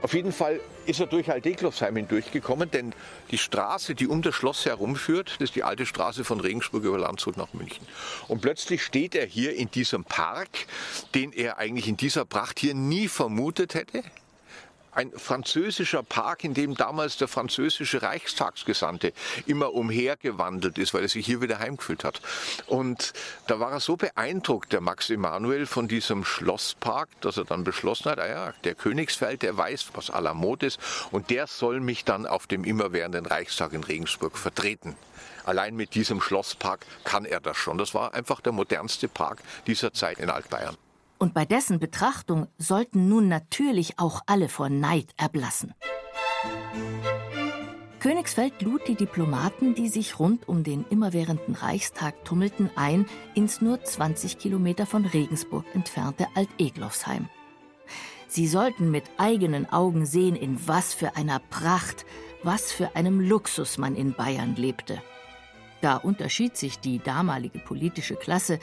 Auf 0.00 0.14
jeden 0.14 0.32
Fall 0.32 0.60
ist 0.86 1.00
er 1.00 1.06
durch 1.06 1.30
Aldeglofsheim 1.30 1.96
hindurchgekommen, 1.96 2.70
denn 2.70 2.94
die 3.32 3.38
Straße, 3.38 3.96
die 3.96 4.06
um 4.06 4.22
das 4.22 4.34
Schloss 4.34 4.64
herumführt, 4.64 5.36
ist 5.40 5.56
die 5.56 5.64
alte 5.64 5.86
Straße 5.86 6.22
von 6.24 6.40
Regensburg 6.40 6.84
über 6.84 6.98
Landshut 6.98 7.36
nach 7.36 7.52
München. 7.52 7.84
Und 8.28 8.40
plötzlich 8.40 8.84
steht 8.84 9.16
er 9.16 9.26
hier 9.26 9.54
in 9.56 9.70
diesem 9.70 10.04
Park, 10.04 10.48
den 11.14 11.32
er 11.32 11.58
eigentlich 11.58 11.88
in 11.88 11.96
dieser 11.96 12.24
Pracht 12.24 12.60
hier 12.60 12.74
nie 12.74 13.08
vermutet 13.08 13.74
hätte 13.74 14.02
ein 14.98 15.12
französischer 15.12 16.02
Park, 16.02 16.42
in 16.42 16.54
dem 16.54 16.74
damals 16.74 17.16
der 17.18 17.28
französische 17.28 18.02
Reichstagsgesandte 18.02 19.12
immer 19.46 19.72
umhergewandelt 19.72 20.76
ist, 20.76 20.92
weil 20.92 21.02
er 21.02 21.08
sich 21.08 21.24
hier 21.24 21.40
wieder 21.40 21.60
heimgefühlt 21.60 22.02
hat. 22.02 22.20
Und 22.66 23.12
da 23.46 23.60
war 23.60 23.70
er 23.70 23.78
so 23.78 23.96
beeindruckt, 23.96 24.72
der 24.72 24.80
Max 24.80 25.08
Emanuel, 25.08 25.66
von 25.66 25.86
diesem 25.86 26.24
Schlosspark, 26.24 27.08
dass 27.20 27.36
er 27.36 27.44
dann 27.44 27.62
beschlossen 27.62 28.10
hat, 28.10 28.18
ah 28.18 28.28
ja, 28.28 28.52
der 28.64 28.74
Königsfeld, 28.74 29.42
der 29.42 29.56
weiß, 29.56 29.90
was 29.94 30.10
à 30.10 30.20
la 30.20 30.34
mode 30.34 30.66
ist, 30.66 30.80
und 31.12 31.30
der 31.30 31.46
soll 31.46 31.78
mich 31.78 32.04
dann 32.04 32.26
auf 32.26 32.48
dem 32.48 32.64
immerwährenden 32.64 33.24
Reichstag 33.24 33.74
in 33.74 33.84
Regensburg 33.84 34.36
vertreten. 34.36 34.96
Allein 35.44 35.76
mit 35.76 35.94
diesem 35.94 36.20
Schlosspark 36.20 36.84
kann 37.04 37.24
er 37.24 37.38
das 37.40 37.56
schon. 37.56 37.78
Das 37.78 37.94
war 37.94 38.14
einfach 38.14 38.40
der 38.40 38.52
modernste 38.52 39.06
Park 39.06 39.38
dieser 39.68 39.92
Zeit 39.92 40.18
in 40.18 40.28
Altbayern 40.28 40.76
und 41.18 41.34
bei 41.34 41.44
dessen 41.44 41.78
Betrachtung 41.78 42.46
sollten 42.58 43.08
nun 43.08 43.28
natürlich 43.28 43.98
auch 43.98 44.22
alle 44.26 44.48
vor 44.48 44.68
Neid 44.68 45.12
erblassen. 45.16 45.74
Königsfeld 48.00 48.62
lud 48.62 48.86
die 48.86 48.94
Diplomaten, 48.94 49.74
die 49.74 49.88
sich 49.88 50.20
rund 50.20 50.48
um 50.48 50.62
den 50.62 50.84
immerwährenden 50.88 51.56
Reichstag 51.56 52.24
tummelten, 52.24 52.70
ein 52.76 53.06
ins 53.34 53.60
nur 53.60 53.82
20 53.82 54.38
Kilometer 54.38 54.86
von 54.86 55.04
Regensburg 55.04 55.64
entfernte 55.74 56.28
Alt-Eglofsheim. 56.36 57.28
Sie 58.28 58.46
sollten 58.46 58.90
mit 58.90 59.04
eigenen 59.16 59.68
Augen 59.72 60.06
sehen, 60.06 60.36
in 60.36 60.68
was 60.68 60.94
für 60.94 61.16
einer 61.16 61.40
Pracht, 61.50 62.06
was 62.44 62.70
für 62.70 62.94
einem 62.94 63.20
Luxus 63.20 63.78
man 63.78 63.96
in 63.96 64.12
Bayern 64.12 64.54
lebte. 64.54 65.02
Da 65.80 65.96
unterschied 65.96 66.56
sich 66.56 66.78
die 66.78 66.98
damalige 66.98 67.58
politische 67.58 68.14
Klasse 68.14 68.58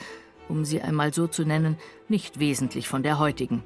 um 0.48 0.64
sie 0.64 0.82
einmal 0.82 1.12
so 1.12 1.26
zu 1.26 1.44
nennen, 1.44 1.78
nicht 2.08 2.38
wesentlich 2.38 2.88
von 2.88 3.02
der 3.02 3.18
heutigen. 3.18 3.62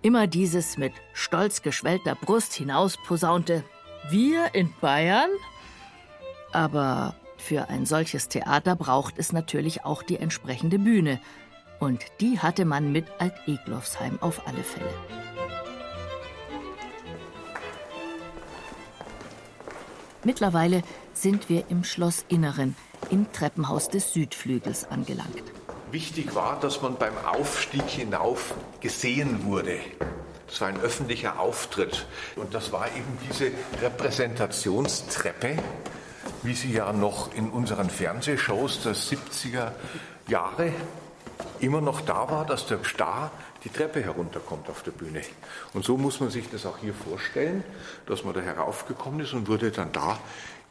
Immer 0.00 0.26
dieses 0.26 0.78
mit 0.78 0.92
stolz 1.12 1.62
geschwellter 1.62 2.14
Brust 2.14 2.54
hinausposaunte 2.54 3.64
Wir 4.10 4.54
in 4.54 4.72
Bayern? 4.80 5.30
Aber 6.52 7.14
für 7.36 7.68
ein 7.68 7.86
solches 7.86 8.28
Theater 8.28 8.76
braucht 8.76 9.18
es 9.18 9.32
natürlich 9.32 9.84
auch 9.84 10.02
die 10.02 10.16
entsprechende 10.16 10.78
Bühne. 10.78 11.20
Und 11.80 12.04
die 12.20 12.38
hatte 12.38 12.64
man 12.64 12.92
mit 12.92 13.06
Alt-Eglofsheim 13.18 14.18
auf 14.20 14.46
alle 14.46 14.62
Fälle. 14.62 14.90
Mittlerweile 20.24 20.82
sind 21.14 21.48
wir 21.48 21.64
im 21.68 21.82
Schlossinneren, 21.82 22.76
im 23.10 23.32
Treppenhaus 23.32 23.88
des 23.88 24.12
Südflügels 24.12 24.84
angelangt. 24.84 25.42
Wichtig 25.92 26.34
war, 26.34 26.58
dass 26.58 26.80
man 26.80 26.96
beim 26.96 27.12
Aufstieg 27.18 27.84
hinauf 27.86 28.54
gesehen 28.80 29.44
wurde. 29.44 29.78
Das 30.46 30.62
war 30.62 30.68
ein 30.68 30.80
öffentlicher 30.80 31.38
Auftritt. 31.38 32.06
Und 32.36 32.54
das 32.54 32.72
war 32.72 32.86
eben 32.86 33.18
diese 33.28 33.50
Repräsentationstreppe, 33.82 35.58
wie 36.44 36.54
sie 36.54 36.72
ja 36.72 36.94
noch 36.94 37.34
in 37.34 37.50
unseren 37.50 37.90
Fernsehshows 37.90 38.82
der 38.82 38.94
70er 38.94 39.72
Jahre 40.28 40.72
immer 41.60 41.82
noch 41.82 42.00
da 42.00 42.30
war, 42.30 42.46
dass 42.46 42.66
der 42.66 42.82
Star 42.84 43.30
die 43.62 43.68
Treppe 43.68 44.02
herunterkommt 44.02 44.70
auf 44.70 44.82
der 44.82 44.92
Bühne. 44.92 45.20
Und 45.74 45.84
so 45.84 45.98
muss 45.98 46.20
man 46.20 46.30
sich 46.30 46.48
das 46.48 46.64
auch 46.64 46.78
hier 46.78 46.94
vorstellen, 46.94 47.64
dass 48.06 48.24
man 48.24 48.32
da 48.32 48.40
heraufgekommen 48.40 49.20
ist 49.20 49.34
und 49.34 49.46
wurde 49.46 49.70
dann 49.70 49.92
da 49.92 50.18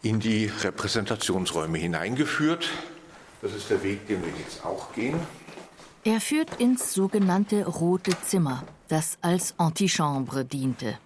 in 0.01 0.19
die 0.19 0.51
Repräsentationsräume 0.63 1.77
hineingeführt. 1.77 2.71
Das 3.41 3.53
ist 3.53 3.69
der 3.69 3.81
Weg, 3.83 4.07
den 4.07 4.23
wir 4.23 4.31
jetzt 4.37 4.63
auch 4.63 4.93
gehen. 4.93 5.19
Er 6.03 6.21
führt 6.21 6.59
ins 6.59 6.93
sogenannte 6.93 7.65
Rote 7.65 8.19
Zimmer, 8.21 8.63
das 8.87 9.17
als 9.21 9.55
Antichambre 9.57 10.45
diente. 10.45 10.97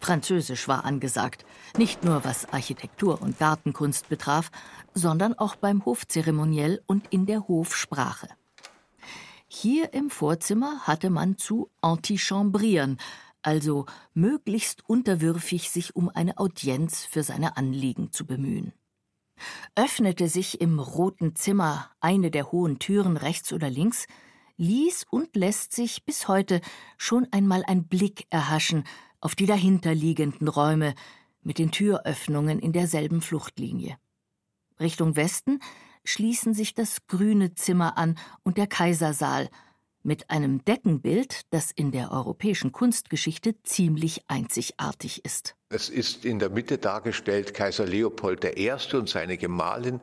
Französisch 0.00 0.68
war 0.68 0.84
angesagt, 0.84 1.44
nicht 1.76 2.02
nur 2.02 2.24
was 2.24 2.52
Architektur 2.52 3.22
und 3.22 3.38
Gartenkunst 3.38 4.08
betraf, 4.08 4.50
sondern 4.94 5.34
auch 5.34 5.54
beim 5.54 5.84
Hofzeremoniell 5.84 6.82
und 6.86 7.06
in 7.10 7.24
der 7.26 7.46
Hofsprache. 7.46 8.28
Hier 9.46 9.92
im 9.92 10.10
Vorzimmer 10.10 10.80
hatte 10.86 11.10
man 11.10 11.36
zu 11.36 11.70
antichambrieren, 11.82 12.98
also 13.42 13.86
möglichst 14.14 14.88
unterwürfig 14.88 15.70
sich 15.70 15.94
um 15.94 16.08
eine 16.08 16.38
Audienz 16.38 17.04
für 17.04 17.22
seine 17.22 17.56
Anliegen 17.56 18.12
zu 18.12 18.26
bemühen. 18.26 18.72
Öffnete 19.74 20.28
sich 20.28 20.60
im 20.60 20.78
roten 20.78 21.34
Zimmer 21.34 21.90
eine 22.00 22.30
der 22.30 22.52
hohen 22.52 22.78
Türen 22.78 23.16
rechts 23.16 23.52
oder 23.52 23.70
links, 23.70 24.06
ließ 24.56 25.06
und 25.10 25.34
lässt 25.34 25.72
sich 25.72 26.04
bis 26.04 26.28
heute 26.28 26.60
schon 26.96 27.26
einmal 27.32 27.64
ein 27.66 27.88
Blick 27.88 28.26
erhaschen 28.30 28.84
auf 29.20 29.34
die 29.34 29.46
dahinterliegenden 29.46 30.48
Räume 30.48 30.94
mit 31.42 31.58
den 31.58 31.70
Türöffnungen 31.70 32.58
in 32.58 32.72
derselben 32.72 33.20
Fluchtlinie. 33.20 33.96
Richtung 34.80 35.16
Westen 35.16 35.60
schließen 36.04 36.54
sich 36.54 36.74
das 36.74 37.06
grüne 37.06 37.54
Zimmer 37.54 37.96
an 37.96 38.18
und 38.42 38.58
der 38.58 38.66
Kaisersaal 38.66 39.48
mit 40.02 40.30
einem 40.30 40.64
Deckenbild, 40.64 41.42
das 41.50 41.70
in 41.70 41.92
der 41.92 42.12
europäischen 42.12 42.72
Kunstgeschichte 42.72 43.54
ziemlich 43.62 44.22
einzigartig 44.28 45.24
ist. 45.24 45.54
Es 45.68 45.88
ist 45.88 46.24
in 46.24 46.38
der 46.38 46.50
Mitte 46.50 46.78
dargestellt 46.78 47.54
Kaiser 47.54 47.86
Leopold 47.86 48.44
I. 48.58 48.72
und 48.92 49.08
seine 49.08 49.38
Gemahlin 49.38 50.00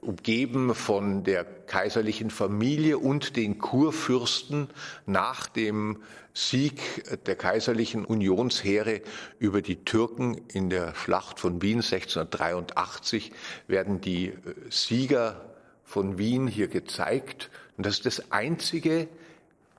umgeben 0.00 0.74
von 0.74 1.24
der 1.24 1.44
kaiserlichen 1.44 2.30
Familie 2.30 2.98
und 2.98 3.36
den 3.36 3.58
Kurfürsten 3.58 4.68
nach 5.06 5.48
dem 5.48 6.02
Sieg 6.32 7.24
der 7.24 7.34
kaiserlichen 7.34 8.04
Unionsheere 8.04 9.00
über 9.38 9.62
die 9.62 9.84
Türken 9.84 10.36
in 10.52 10.68
der 10.68 10.94
Schlacht 10.94 11.40
von 11.40 11.62
Wien 11.62 11.78
1683 11.78 13.32
werden 13.68 14.00
die 14.00 14.26
äh, 14.26 14.34
Sieger 14.68 15.56
von 15.82 16.18
Wien 16.18 16.46
hier 16.46 16.68
gezeigt. 16.68 17.50
Und 17.76 17.86
das 17.86 17.96
ist 17.96 18.06
das 18.06 18.32
einzige 18.32 19.08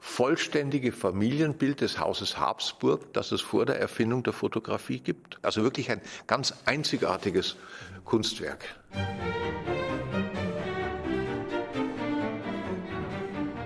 vollständige 0.07 0.91
Familienbild 0.91 1.81
des 1.81 1.99
Hauses 1.99 2.39
Habsburg, 2.39 3.13
das 3.13 3.31
es 3.31 3.41
vor 3.41 3.65
der 3.65 3.79
Erfindung 3.79 4.23
der 4.23 4.33
Fotografie 4.33 4.99
gibt. 4.99 5.37
Also 5.43 5.61
wirklich 5.61 5.91
ein 5.91 6.01
ganz 6.25 6.53
einzigartiges 6.65 7.57
Kunstwerk. 8.03 8.65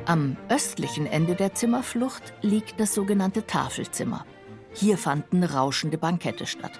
Am 0.05 0.35
östlichen 0.49 1.05
Ende 1.05 1.35
der 1.35 1.53
Zimmerflucht 1.53 2.33
liegt 2.41 2.79
das 2.79 2.95
sogenannte 2.95 3.45
Tafelzimmer. 3.45 4.25
Hier 4.73 4.97
fanden 4.97 5.43
rauschende 5.43 5.97
Bankette 5.97 6.47
statt. 6.47 6.73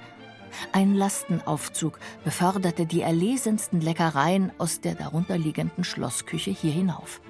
Ein 0.74 0.96
Lastenaufzug 0.96 2.00
beförderte 2.25 2.86
die 2.86 3.01
erlesensten 3.01 3.80
Leckereien 3.80 4.51
aus 4.58 4.82
der 4.82 4.96
darunterliegenden 4.96 5.86
Schlossküche 5.86 6.51
hier 6.51 6.74
hinauf. 6.74 7.22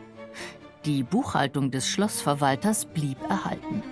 Die 0.85 1.03
Buchhaltung 1.03 1.69
des 1.69 1.87
Schlossverwalters 1.87 2.85
blieb 2.85 3.17
erhalten. 3.29 3.83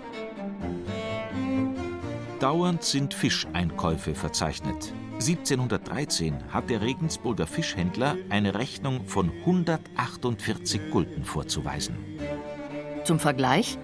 Dauernd 2.39 2.83
sind 2.83 3.13
Fischeinkäufe 3.13 4.15
verzeichnet. 4.15 4.91
1713 5.13 6.51
hat 6.51 6.71
der 6.71 6.81
Regensburger 6.81 7.45
Fischhändler 7.45 8.15
eine 8.29 8.55
Rechnung 8.55 9.05
von 9.05 9.29
148 9.29 10.89
Gulden 10.89 11.25
vorzuweisen. 11.25 11.95
Zum 13.03 13.19
Vergleich, 13.19 13.77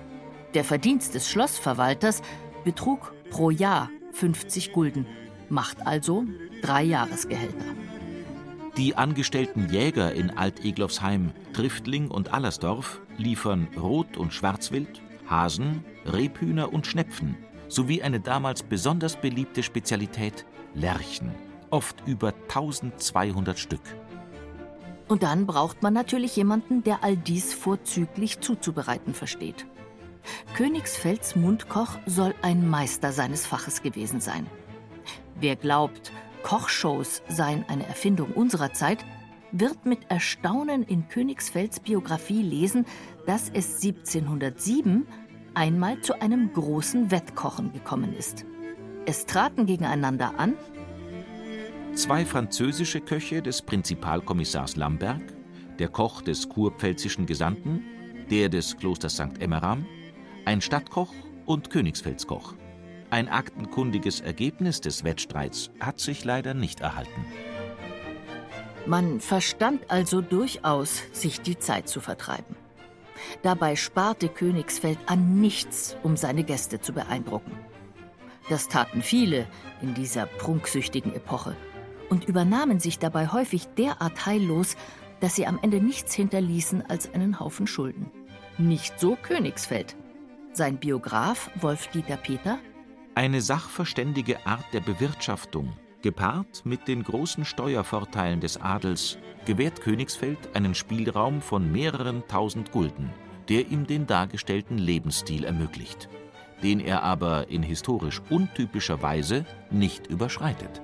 der 0.56 0.64
Verdienst 0.64 1.14
des 1.14 1.30
Schlossverwalters 1.30 2.24
betrug 2.64 3.14
pro 3.30 3.52
Jahr 3.52 3.92
50 4.14 4.74
Gulden, 4.74 5.06
macht 5.48 5.86
also 5.86 6.26
drei 6.64 6.82
Jahresgehälter. 6.82 7.66
Die 8.78 8.96
angestellten 8.96 9.70
Jäger 9.70 10.12
in 10.12 10.32
Alt-Eglofsheim, 10.32 11.32
Triftling 11.54 12.12
und 12.12 12.34
Allersdorf 12.34 13.00
liefern 13.18 13.70
Rot- 13.80 14.18
und 14.18 14.34
Schwarzwild, 14.34 15.02
Hasen, 15.30 15.86
Rebhühner 16.06 16.74
und 16.74 16.86
Schnepfen 16.86 17.38
sowie 17.70 18.02
eine 18.04 18.20
damals 18.20 18.64
besonders 18.64 19.16
beliebte 19.16 19.64
Spezialität 19.64 20.46
Lerchen, 20.74 21.32
oft 21.70 22.04
über 22.06 22.34
1200 22.50 23.58
Stück. 23.58 23.82
Und 25.08 25.24
dann 25.24 25.46
braucht 25.46 25.82
man 25.82 25.94
natürlich 25.94 26.36
jemanden, 26.36 26.84
der 26.84 27.02
all 27.02 27.16
dies 27.16 27.54
vorzüglich 27.54 28.42
zuzubereiten 28.42 29.14
versteht. 29.14 29.66
Königsfelds 30.56 31.38
Mundkoch 31.38 31.98
soll 32.06 32.36
ein 32.42 32.68
Meister 32.68 33.14
seines 33.14 33.46
Faches 33.46 33.84
gewesen 33.84 34.20
sein. 34.20 34.48
Wer 35.40 35.56
glaubt, 35.56 36.12
Kochshows 36.46 37.24
seien 37.28 37.66
eine 37.70 37.88
Erfindung 37.88 38.32
unserer 38.34 38.72
Zeit, 38.72 39.04
wird 39.52 39.88
mit 39.88 40.12
Erstaunen 40.12 40.84
in 40.84 41.08
Königsfelds 41.08 41.80
Biografie 41.80 42.44
lesen, 42.44 42.86
dass 43.26 43.50
es 43.50 43.84
1707 43.84 45.08
einmal 45.56 46.00
zu 46.02 46.22
einem 46.22 46.54
großen 46.54 47.10
Wettkochen 47.10 47.74
gekommen 47.74 48.14
ist. 48.14 48.46
Es 49.08 49.26
traten 49.26 49.66
gegeneinander 49.66 50.38
an 50.38 50.54
zwei 51.96 52.24
französische 52.26 53.02
Köche 53.02 53.42
des 53.42 53.64
Prinzipalkommissars 53.64 54.76
Lamberg, 54.76 55.24
der 55.80 55.88
Koch 55.88 56.22
des 56.22 56.48
kurpfälzischen 56.48 57.26
Gesandten, 57.26 57.84
der 58.30 58.50
des 58.50 58.78
Klosters 58.78 59.16
St. 59.16 59.40
Emmeram, 59.42 59.88
ein 60.46 60.62
Stadtkoch 60.62 61.12
und 61.48 61.72
Königsfeldskoch. 61.72 62.54
Ein 63.16 63.30
aktenkundiges 63.30 64.20
Ergebnis 64.20 64.82
des 64.82 65.06
Wettstreits 65.06 65.72
hat 65.80 66.02
sich 66.02 66.26
leider 66.26 66.54
nicht 66.54 66.82
erhalten. 66.82 67.26
Man 68.86 69.22
verstand 69.22 69.90
also 69.90 70.20
durchaus, 70.20 71.02
sich 71.14 71.40
die 71.40 71.58
Zeit 71.58 71.88
zu 71.88 72.02
vertreiben. 72.02 72.58
Dabei 73.42 73.78
sparte 73.78 74.28
Königsfeld 74.28 75.00
an 75.06 75.40
nichts, 75.40 75.96
um 76.04 76.18
seine 76.18 76.44
Gäste 76.44 76.82
zu 76.82 76.92
beeindrucken. 76.92 77.58
Das 78.50 78.68
taten 78.68 79.02
viele 79.02 79.48
in 79.82 79.94
dieser 79.94 80.26
prunksüchtigen 80.26 81.16
Epoche 81.16 81.56
und 82.10 82.26
übernahmen 82.26 82.82
sich 82.82 83.00
dabei 83.00 83.30
häufig 83.30 83.66
derart 83.78 84.26
heillos, 84.26 84.76
dass 85.22 85.38
sie 85.38 85.48
am 85.48 85.58
Ende 85.62 85.80
nichts 85.80 86.14
hinterließen 86.14 86.84
als 86.90 87.14
einen 87.14 87.40
Haufen 87.40 87.66
Schulden. 87.66 88.12
Nicht 88.58 89.00
so 89.00 89.16
Königsfeld. 89.16 89.96
Sein 90.52 90.76
Biograf 90.76 91.50
Wolf-Dieter 91.62 92.18
Peter 92.18 92.60
eine 93.16 93.42
sachverständige 93.42 94.46
Art 94.46 94.66
der 94.74 94.82
Bewirtschaftung, 94.82 95.74
gepaart 96.02 96.66
mit 96.66 96.88
den 96.88 97.04
großen 97.04 97.46
Steuervorteilen 97.46 98.40
des 98.40 98.62
Adels, 98.62 99.18
gewährt 99.46 99.82
Königsfeld 99.82 100.56
einen 100.56 100.76
Spielraum 100.76 101.42
von 101.42 101.72
mehreren 101.72 102.24
tausend 102.28 102.72
Gulden, 102.72 103.12
der 103.50 103.68
ihm 103.68 103.88
den 103.88 104.06
dargestellten 104.06 104.78
Lebensstil 104.78 105.44
ermöglicht 105.44 106.10
den 106.64 106.80
er 106.80 107.04
aber 107.04 107.50
in 107.50 107.64
historisch 107.64 108.22
untypischer 108.30 109.02
Weise 109.02 109.46
nicht 109.70 110.08
überschreitet. 110.08 110.82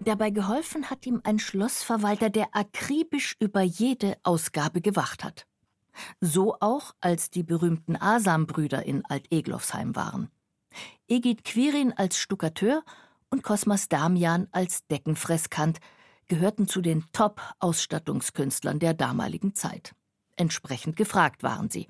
Dabei 0.00 0.30
geholfen 0.30 0.90
hat 0.90 1.06
ihm 1.06 1.20
ein 1.24 1.38
Schlossverwalter, 1.38 2.28
der 2.28 2.48
akribisch 2.52 3.36
über 3.40 3.62
jede 3.62 4.16
Ausgabe 4.22 4.82
gewacht 4.82 5.24
hat. 5.24 5.46
So 6.20 6.56
auch, 6.60 6.94
als 7.00 7.30
die 7.30 7.42
berühmten 7.42 7.96
Asam-Brüder 7.96 8.84
in 8.84 9.04
Alt-Eglofsheim 9.04 9.96
waren. 9.96 10.30
Egid 11.08 11.44
Quirin 11.44 11.92
als 11.92 12.18
Stuckateur 12.18 12.82
und 13.30 13.42
Kosmas 13.42 13.88
Damian 13.88 14.48
als 14.52 14.86
Deckenfresskant 14.86 15.78
gehörten 16.26 16.68
zu 16.68 16.80
den 16.80 17.04
Top-Ausstattungskünstlern 17.12 18.78
der 18.78 18.94
damaligen 18.94 19.54
Zeit. 19.54 19.94
Entsprechend 20.36 20.96
gefragt 20.96 21.42
waren 21.42 21.70
sie 21.70 21.86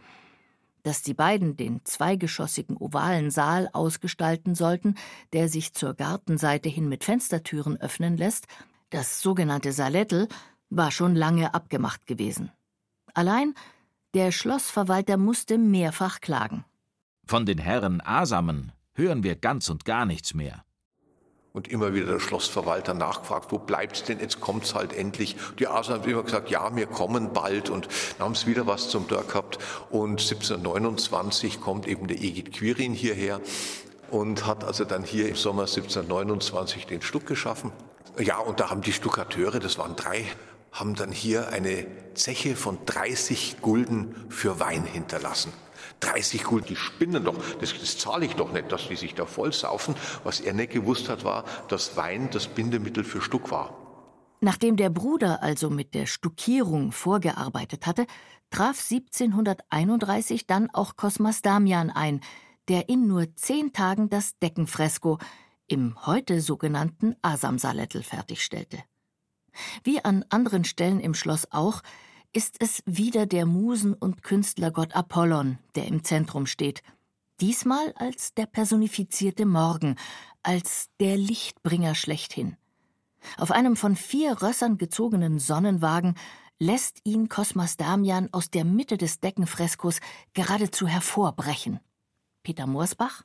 dass 0.84 1.02
die 1.02 1.14
beiden 1.14 1.56
den 1.56 1.84
zweigeschossigen 1.84 2.76
ovalen 2.76 3.30
Saal 3.30 3.68
ausgestalten 3.72 4.54
sollten, 4.54 4.94
der 5.32 5.48
sich 5.48 5.72
zur 5.72 5.94
Gartenseite 5.94 6.68
hin 6.68 6.88
mit 6.88 7.04
Fenstertüren 7.04 7.80
öffnen 7.80 8.16
lässt, 8.16 8.46
das 8.90 9.20
sogenannte 9.20 9.72
Salettel, 9.72 10.28
war 10.70 10.92
schon 10.92 11.16
lange 11.16 11.54
abgemacht 11.54 12.06
gewesen. 12.06 12.52
Allein 13.14 13.54
der 14.14 14.30
Schlossverwalter 14.32 15.16
musste 15.16 15.58
mehrfach 15.58 16.20
klagen. 16.20 16.64
Von 17.26 17.46
den 17.46 17.58
Herren 17.58 18.00
Asamen 18.04 18.72
hören 18.94 19.22
wir 19.22 19.34
ganz 19.34 19.68
und 19.68 19.84
gar 19.84 20.06
nichts 20.06 20.34
mehr 20.34 20.64
und 21.54 21.68
immer 21.68 21.94
wieder 21.94 22.06
der 22.06 22.18
Schlossverwalter 22.18 22.94
nachgefragt, 22.94 23.52
wo 23.52 23.58
bleibt's 23.58 24.02
denn? 24.02 24.18
Jetzt 24.18 24.40
kommt's 24.40 24.74
halt 24.74 24.92
endlich. 24.92 25.36
Die 25.60 25.68
Asen 25.68 25.94
haben 25.94 26.10
immer 26.10 26.24
gesagt, 26.24 26.50
ja, 26.50 26.74
wir 26.74 26.86
kommen 26.86 27.32
bald 27.32 27.70
und 27.70 27.86
dann 28.18 28.26
haben 28.26 28.34
sie 28.34 28.48
wieder 28.48 28.66
was 28.66 28.88
zum 28.88 29.06
Tag 29.06 29.28
gehabt. 29.28 29.60
Und 29.88 30.20
1729 30.20 31.60
kommt 31.60 31.86
eben 31.86 32.08
der 32.08 32.16
Egid 32.16 32.52
Quirin 32.52 32.92
hierher 32.92 33.40
und 34.10 34.46
hat 34.46 34.64
also 34.64 34.84
dann 34.84 35.04
hier 35.04 35.28
im 35.28 35.36
Sommer 35.36 35.62
1729 35.62 36.86
den 36.86 37.02
Stuck 37.02 37.24
geschaffen. 37.24 37.70
Ja, 38.18 38.38
und 38.38 38.58
da 38.58 38.70
haben 38.70 38.80
die 38.80 38.92
Stuckateure, 38.92 39.60
das 39.60 39.78
waren 39.78 39.94
drei, 39.94 40.24
haben 40.74 40.96
dann 40.96 41.12
hier 41.12 41.48
eine 41.50 41.86
Zeche 42.14 42.56
von 42.56 42.78
30 42.84 43.62
Gulden 43.62 44.14
für 44.28 44.58
Wein 44.58 44.84
hinterlassen. 44.84 45.52
30 46.00 46.42
Gulden, 46.42 46.66
die 46.66 46.76
spinnen 46.76 47.24
doch, 47.24 47.36
das, 47.60 47.78
das 47.78 47.96
zahle 47.96 48.26
ich 48.26 48.34
doch 48.34 48.52
nicht, 48.52 48.72
dass 48.72 48.88
die 48.88 48.96
sich 48.96 49.14
da 49.14 49.24
voll 49.24 49.52
saufen. 49.52 49.94
Was 50.24 50.40
er 50.40 50.52
nicht 50.52 50.72
gewusst 50.72 51.08
hat, 51.08 51.24
war, 51.24 51.44
dass 51.68 51.96
Wein 51.96 52.28
das 52.32 52.48
Bindemittel 52.48 53.04
für 53.04 53.20
Stuck 53.20 53.52
war. 53.52 53.78
Nachdem 54.40 54.76
der 54.76 54.90
Bruder 54.90 55.42
also 55.42 55.70
mit 55.70 55.94
der 55.94 56.06
Stuckierung 56.06 56.90
vorgearbeitet 56.90 57.86
hatte, 57.86 58.06
traf 58.50 58.80
1731 58.90 60.46
dann 60.46 60.70
auch 60.72 60.96
Cosmas 60.96 61.40
Damian 61.40 61.90
ein, 61.90 62.20
der 62.68 62.88
in 62.88 63.06
nur 63.06 63.34
zehn 63.36 63.72
Tagen 63.72 64.10
das 64.10 64.38
Deckenfresko 64.40 65.18
im 65.68 66.04
heute 66.04 66.40
sogenannten 66.40 67.14
Asamsalettel 67.22 68.02
fertigstellte. 68.02 68.82
Wie 69.82 70.04
an 70.04 70.24
anderen 70.28 70.64
Stellen 70.64 71.00
im 71.00 71.14
Schloss 71.14 71.50
auch, 71.50 71.82
ist 72.32 72.56
es 72.60 72.82
wieder 72.86 73.26
der 73.26 73.46
Musen- 73.46 73.94
und 73.94 74.22
Künstlergott 74.22 74.94
Apollon, 74.94 75.58
der 75.76 75.86
im 75.86 76.02
Zentrum 76.02 76.46
steht. 76.46 76.82
Diesmal 77.40 77.92
als 77.96 78.34
der 78.34 78.46
personifizierte 78.46 79.46
Morgen, 79.46 79.96
als 80.42 80.88
der 81.00 81.16
Lichtbringer 81.16 81.94
schlechthin. 81.94 82.56
Auf 83.38 83.50
einem 83.50 83.76
von 83.76 83.96
vier 83.96 84.42
Rössern 84.42 84.78
gezogenen 84.78 85.38
Sonnenwagen 85.38 86.14
lässt 86.58 87.00
ihn 87.04 87.28
Kosmas 87.28 87.76
Damian 87.76 88.28
aus 88.32 88.50
der 88.50 88.64
Mitte 88.64 88.96
des 88.96 89.20
Deckenfreskos 89.20 90.00
geradezu 90.34 90.86
hervorbrechen. 90.86 91.80
Peter 92.42 92.66
Morsbach 92.66 93.24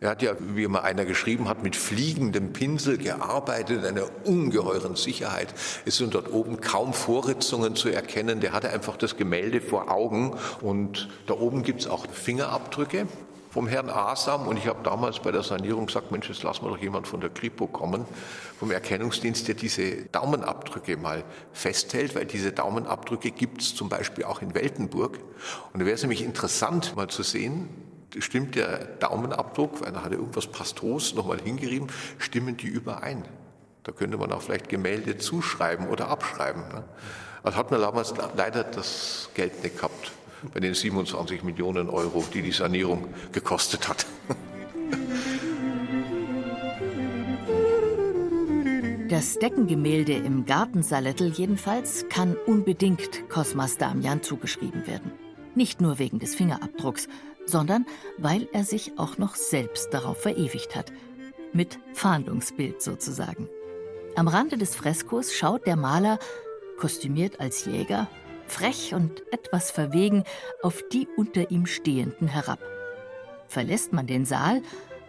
er 0.00 0.08
hat 0.08 0.22
ja, 0.22 0.32
wie 0.38 0.64
immer 0.64 0.82
einer 0.82 1.04
geschrieben 1.04 1.46
hat, 1.46 1.62
mit 1.62 1.76
fliegendem 1.76 2.54
Pinsel 2.54 2.96
gearbeitet, 2.96 3.80
in 3.80 3.84
einer 3.84 4.06
ungeheuren 4.24 4.96
Sicherheit. 4.96 5.48
Es 5.84 5.98
sind 5.98 6.14
dort 6.14 6.32
oben 6.32 6.62
kaum 6.62 6.94
Vorritzungen 6.94 7.76
zu 7.76 7.90
erkennen. 7.90 8.40
Der 8.40 8.52
hatte 8.52 8.70
einfach 8.70 8.96
das 8.96 9.18
Gemälde 9.18 9.60
vor 9.60 9.90
Augen. 9.90 10.38
Und 10.62 11.10
da 11.26 11.34
oben 11.34 11.62
gibt 11.62 11.82
es 11.82 11.86
auch 11.86 12.06
Fingerabdrücke 12.06 13.06
vom 13.50 13.68
Herrn 13.68 13.90
Asam. 13.90 14.46
Und 14.48 14.56
ich 14.56 14.68
habe 14.68 14.78
damals 14.82 15.18
bei 15.18 15.32
der 15.32 15.42
Sanierung 15.42 15.84
gesagt, 15.84 16.10
Mensch, 16.12 16.30
jetzt 16.30 16.44
lassen 16.44 16.64
wir 16.64 16.70
doch 16.70 16.78
jemand 16.78 17.06
von 17.06 17.20
der 17.20 17.28
Kripo 17.28 17.66
kommen, 17.66 18.06
vom 18.58 18.70
Erkennungsdienst, 18.70 19.48
der 19.48 19.54
diese 19.54 20.06
Daumenabdrücke 20.12 20.96
mal 20.96 21.24
festhält, 21.52 22.14
weil 22.14 22.24
diese 22.24 22.52
Daumenabdrücke 22.52 23.32
gibt 23.32 23.60
es 23.60 23.74
zum 23.74 23.90
Beispiel 23.90 24.24
auch 24.24 24.40
in 24.40 24.54
Weltenburg. 24.54 25.18
Und 25.74 25.80
da 25.80 25.84
wäre 25.84 25.94
es 25.94 26.02
nämlich 26.02 26.22
interessant, 26.22 26.96
mal 26.96 27.08
zu 27.08 27.22
sehen, 27.22 27.68
stimmt 28.18 28.54
der 28.54 28.84
Daumenabdruck, 29.00 29.80
weil 29.82 29.92
da 29.92 30.02
hat 30.02 30.12
er 30.12 30.18
irgendwas 30.18 30.46
pastos 30.46 31.14
nochmal 31.14 31.40
hingerieben, 31.40 31.88
stimmen 32.18 32.56
die 32.56 32.66
überein. 32.66 33.24
Da 33.84 33.92
könnte 33.92 34.18
man 34.18 34.32
auch 34.32 34.42
vielleicht 34.42 34.68
Gemälde 34.68 35.18
zuschreiben 35.18 35.88
oder 35.88 36.08
abschreiben. 36.08 36.62
Ne? 36.68 36.84
Also 37.42 37.56
hat 37.56 37.70
man 37.70 37.80
damals 37.80 38.14
leider 38.36 38.64
das 38.64 39.30
Geld 39.34 39.62
nicht 39.62 39.76
gehabt 39.76 40.12
bei 40.52 40.60
den 40.60 40.74
27 40.74 41.42
Millionen 41.42 41.88
Euro, 41.88 42.24
die 42.32 42.42
die 42.42 42.52
Sanierung 42.52 43.08
gekostet 43.32 43.88
hat. 43.88 44.06
Das 49.10 49.40
Deckengemälde 49.40 50.12
im 50.12 50.46
Gartensalettel 50.46 51.32
jedenfalls 51.32 52.08
kann 52.08 52.36
unbedingt 52.46 53.28
Cosmas 53.28 53.76
Damian 53.76 54.22
zugeschrieben 54.22 54.86
werden. 54.86 55.10
Nicht 55.56 55.80
nur 55.80 55.98
wegen 55.98 56.20
des 56.20 56.36
Fingerabdrucks, 56.36 57.08
sondern 57.50 57.84
weil 58.16 58.48
er 58.52 58.64
sich 58.64 58.98
auch 58.98 59.18
noch 59.18 59.34
selbst 59.34 59.92
darauf 59.92 60.22
verewigt 60.22 60.74
hat. 60.76 60.92
Mit 61.52 61.78
Fahndungsbild 61.92 62.80
sozusagen. 62.80 63.48
Am 64.16 64.28
Rande 64.28 64.56
des 64.56 64.74
Freskos 64.74 65.34
schaut 65.34 65.66
der 65.66 65.76
Maler, 65.76 66.18
kostümiert 66.78 67.40
als 67.40 67.64
Jäger, 67.64 68.08
frech 68.46 68.94
und 68.94 69.22
etwas 69.32 69.70
verwegen 69.70 70.24
auf 70.62 70.82
die 70.92 71.08
unter 71.16 71.50
ihm 71.50 71.66
Stehenden 71.66 72.28
herab. 72.28 72.60
Verlässt 73.48 73.92
man 73.92 74.06
den 74.06 74.24
Saal 74.24 74.62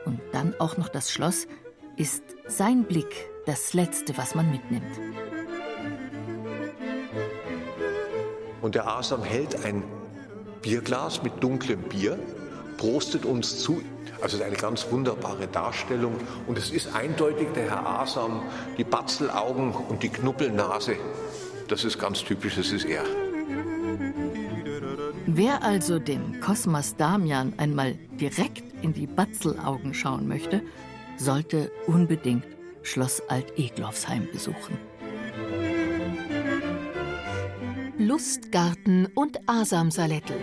und 0.06 0.20
dann 0.32 0.56
auch 0.60 0.78
noch 0.78 0.90
das 0.90 1.12
Schloss, 1.12 1.48
ist 1.96 2.24
sein 2.48 2.84
Blick 2.86 3.30
das 3.46 3.74
Letzte, 3.74 4.18
was 4.18 4.36
man 4.36 4.50
mitnimmt. 4.50 5.00
Und 8.62 8.76
der 8.76 8.88
Asam 8.88 9.24
hält 9.24 9.66
ein 9.66 9.84
Bierglas 10.62 11.24
mit 11.24 11.44
dunklem 11.44 11.82
Bier, 11.82 12.20
prostet 12.78 13.26
uns 13.26 13.60
zu. 13.60 13.82
Also 14.22 14.42
eine 14.44 14.56
ganz 14.56 14.86
wunderbare 14.92 15.48
Darstellung. 15.48 16.14
Und 16.48 16.58
es 16.58 16.70
ist 16.70 16.94
eindeutig 16.94 17.48
der 17.56 17.70
Herr 17.70 17.86
Asam, 17.88 18.44
die 18.78 18.84
Batzelaugen 18.84 19.72
und 19.72 20.04
die 20.04 20.10
Knuppelnase. 20.10 20.96
Das 21.68 21.84
ist 21.84 21.98
ganz 21.98 22.24
typisch, 22.24 22.56
das 22.56 22.72
ist 22.72 22.86
er. 22.86 23.04
Wer 25.26 25.64
also 25.64 25.98
dem 25.98 26.40
Kosmas 26.42 26.96
Damian 26.98 27.54
einmal 27.58 27.96
direkt 28.20 28.64
in 28.84 28.94
die 28.94 29.08
Batzelaugen 29.08 29.94
schauen 29.94 30.28
möchte, 30.28 30.62
sollte 31.18 31.72
unbedingt 31.88 32.46
Schloss 32.84 33.22
Alt-Eglofsheim 33.30 34.28
besuchen. 34.32 34.91
Lustgarten 38.12 39.08
und 39.16 39.40
Asamsalettel. 39.48 40.36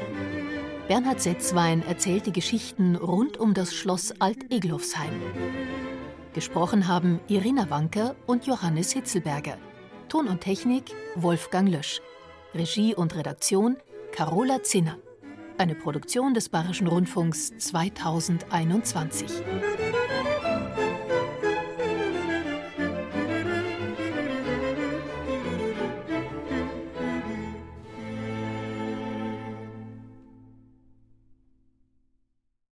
Bernhard 0.88 1.20
Setzwein 1.20 1.82
erzählt 1.86 2.24
die 2.24 2.32
Geschichten 2.32 2.96
rund 2.96 3.36
um 3.36 3.52
das 3.52 3.74
Schloss 3.74 4.18
Alt-Eglofsheim. 4.22 5.12
Gesprochen 6.32 6.88
haben 6.88 7.20
Irina 7.28 7.68
Wanker 7.68 8.16
und 8.24 8.46
Johannes 8.46 8.92
Hitzelberger. 8.92 9.58
Ton 10.08 10.28
und 10.28 10.40
Technik 10.40 10.94
Wolfgang 11.14 11.68
Lösch. 11.68 12.00
Regie 12.54 12.94
und 12.94 13.14
Redaktion 13.14 13.76
Carola 14.12 14.62
Zinner. 14.62 14.96
Eine 15.58 15.74
Produktion 15.74 16.32
des 16.32 16.48
Bayerischen 16.48 16.86
Rundfunks 16.86 17.52
2021. 17.58 19.42